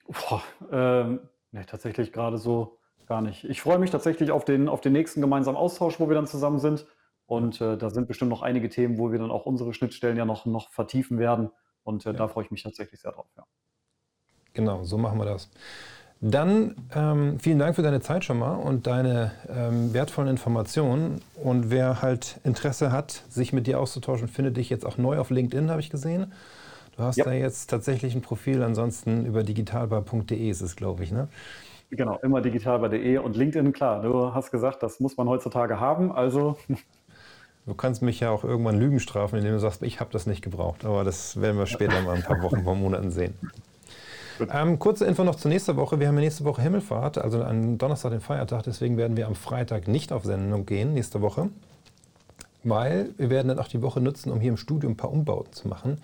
Boah, 0.06 0.42
ähm, 0.72 1.20
nee, 1.52 1.64
tatsächlich 1.66 2.10
gerade 2.10 2.38
so 2.38 2.78
Gar 3.06 3.22
nicht. 3.22 3.44
Ich 3.44 3.60
freue 3.60 3.78
mich 3.78 3.90
tatsächlich 3.90 4.30
auf 4.32 4.44
den, 4.44 4.68
auf 4.68 4.80
den 4.80 4.92
nächsten 4.92 5.20
gemeinsamen 5.20 5.56
Austausch, 5.56 6.00
wo 6.00 6.08
wir 6.08 6.14
dann 6.14 6.26
zusammen 6.26 6.58
sind. 6.58 6.86
Und 7.26 7.60
äh, 7.60 7.76
da 7.76 7.90
sind 7.90 8.08
bestimmt 8.08 8.30
noch 8.30 8.42
einige 8.42 8.68
Themen, 8.68 8.98
wo 8.98 9.12
wir 9.12 9.18
dann 9.18 9.30
auch 9.30 9.46
unsere 9.46 9.74
Schnittstellen 9.74 10.16
ja 10.16 10.24
noch, 10.24 10.46
noch 10.46 10.70
vertiefen 10.70 11.18
werden. 11.18 11.50
Und 11.82 12.04
äh, 12.06 12.10
ja. 12.10 12.16
da 12.16 12.28
freue 12.28 12.44
ich 12.44 12.50
mich 12.50 12.62
tatsächlich 12.62 13.00
sehr 13.00 13.12
drauf. 13.12 13.26
Ja. 13.36 13.44
Genau, 14.54 14.84
so 14.84 14.98
machen 14.98 15.18
wir 15.18 15.24
das. 15.24 15.50
Dann 16.20 16.74
ähm, 16.94 17.38
vielen 17.38 17.58
Dank 17.58 17.76
für 17.76 17.82
deine 17.82 18.00
Zeit 18.00 18.24
schon 18.24 18.38
mal 18.38 18.54
und 18.54 18.86
deine 18.86 19.32
ähm, 19.48 19.92
wertvollen 19.92 20.30
Informationen. 20.30 21.20
Und 21.34 21.70
wer 21.70 22.00
halt 22.00 22.40
Interesse 22.42 22.90
hat, 22.90 23.22
sich 23.28 23.52
mit 23.52 23.66
dir 23.66 23.78
auszutauschen, 23.78 24.26
findet 24.26 24.56
dich 24.56 24.70
jetzt 24.70 24.86
auch 24.86 24.96
neu 24.96 25.18
auf 25.18 25.30
LinkedIn, 25.30 25.70
habe 25.70 25.80
ich 25.80 25.90
gesehen. 25.90 26.32
Du 26.96 27.02
hast 27.02 27.16
ja. 27.16 27.24
da 27.24 27.32
jetzt 27.32 27.68
tatsächlich 27.68 28.14
ein 28.14 28.22
Profil, 28.22 28.62
ansonsten 28.62 29.26
über 29.26 29.42
digitalbar.de 29.42 30.48
ist 30.48 30.62
es, 30.62 30.76
glaube 30.76 31.04
ich, 31.04 31.12
ne? 31.12 31.28
Genau, 31.90 32.18
immer 32.22 32.40
digital 32.40 32.78
bei 32.80 32.88
DE 32.88 33.18
und 33.18 33.36
LinkedIn, 33.36 33.72
klar, 33.72 34.02
du 34.02 34.34
hast 34.34 34.50
gesagt, 34.50 34.82
das 34.82 34.98
muss 34.98 35.16
man 35.16 35.28
heutzutage 35.28 35.78
haben, 35.78 36.12
also. 36.12 36.56
Du 37.64 37.74
kannst 37.74 38.00
mich 38.00 38.20
ja 38.20 38.30
auch 38.30 38.44
irgendwann 38.44 38.78
Lügen 38.78 39.00
strafen, 39.00 39.36
indem 39.38 39.52
du 39.52 39.58
sagst, 39.58 39.82
ich 39.82 39.98
habe 39.98 40.10
das 40.12 40.26
nicht 40.26 40.40
gebraucht, 40.40 40.84
aber 40.84 41.02
das 41.02 41.40
werden 41.40 41.58
wir 41.58 41.66
später 41.66 42.00
mal 42.02 42.14
ein 42.14 42.22
paar 42.22 42.40
Wochen, 42.42 42.56
ein 42.56 42.64
paar 42.64 42.76
Monaten 42.76 43.10
sehen. 43.10 43.34
Ähm, 44.52 44.78
kurze 44.78 45.06
Info 45.06 45.24
noch 45.24 45.36
zur 45.36 45.50
nächsten 45.50 45.76
Woche. 45.76 45.98
Wir 45.98 46.08
haben 46.08 46.14
ja 46.16 46.20
nächste 46.20 46.44
Woche 46.44 46.62
Himmelfahrt, 46.62 47.18
also 47.18 47.42
am 47.42 47.78
Donnerstag 47.78 48.10
den 48.10 48.20
Feiertag, 48.20 48.64
deswegen 48.64 48.96
werden 48.96 49.16
wir 49.16 49.26
am 49.26 49.34
Freitag 49.34 49.88
nicht 49.88 50.12
auf 50.12 50.24
Sendung 50.24 50.66
gehen, 50.66 50.94
nächste 50.94 51.22
Woche, 51.22 51.48
weil 52.62 53.10
wir 53.16 53.30
werden 53.30 53.48
dann 53.48 53.58
auch 53.58 53.68
die 53.68 53.82
Woche 53.82 54.00
nutzen, 54.00 54.30
um 54.30 54.40
hier 54.40 54.50
im 54.50 54.56
Studio 54.56 54.88
ein 54.88 54.96
paar 54.96 55.10
Umbauten 55.10 55.52
zu 55.52 55.68
machen. 55.68 55.98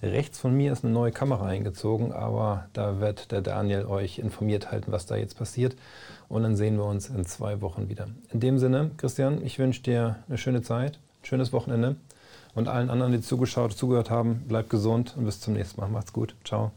Rechts 0.00 0.38
von 0.38 0.56
mir 0.56 0.72
ist 0.72 0.84
eine 0.84 0.92
neue 0.92 1.10
Kamera 1.10 1.46
eingezogen, 1.46 2.12
aber 2.12 2.68
da 2.72 3.00
wird 3.00 3.32
der 3.32 3.40
Daniel 3.42 3.86
euch 3.86 4.18
informiert 4.20 4.70
halten, 4.70 4.92
was 4.92 5.06
da 5.06 5.16
jetzt 5.16 5.36
passiert. 5.36 5.74
Und 6.28 6.44
dann 6.44 6.56
sehen 6.56 6.76
wir 6.76 6.84
uns 6.84 7.08
in 7.08 7.24
zwei 7.24 7.60
Wochen 7.60 7.88
wieder. 7.88 8.06
In 8.30 8.38
dem 8.38 8.58
Sinne, 8.58 8.92
Christian, 8.96 9.44
ich 9.44 9.58
wünsche 9.58 9.82
dir 9.82 10.16
eine 10.28 10.38
schöne 10.38 10.62
Zeit, 10.62 10.98
ein 11.22 11.26
schönes 11.26 11.52
Wochenende. 11.52 11.96
Und 12.54 12.68
allen 12.68 12.90
anderen, 12.90 13.12
die 13.12 13.20
zugeschaut, 13.20 13.72
zugehört 13.72 14.10
haben, 14.10 14.44
bleibt 14.46 14.70
gesund 14.70 15.14
und 15.16 15.24
bis 15.24 15.40
zum 15.40 15.54
nächsten 15.54 15.80
Mal. 15.80 15.88
Macht's 15.88 16.12
gut. 16.12 16.34
Ciao. 16.44 16.70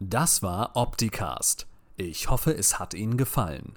Das 0.00 0.42
war 0.42 0.72
Opticast. 0.74 1.66
Ich 1.96 2.30
hoffe, 2.30 2.50
es 2.52 2.78
hat 2.78 2.94
Ihnen 2.94 3.16
gefallen. 3.16 3.76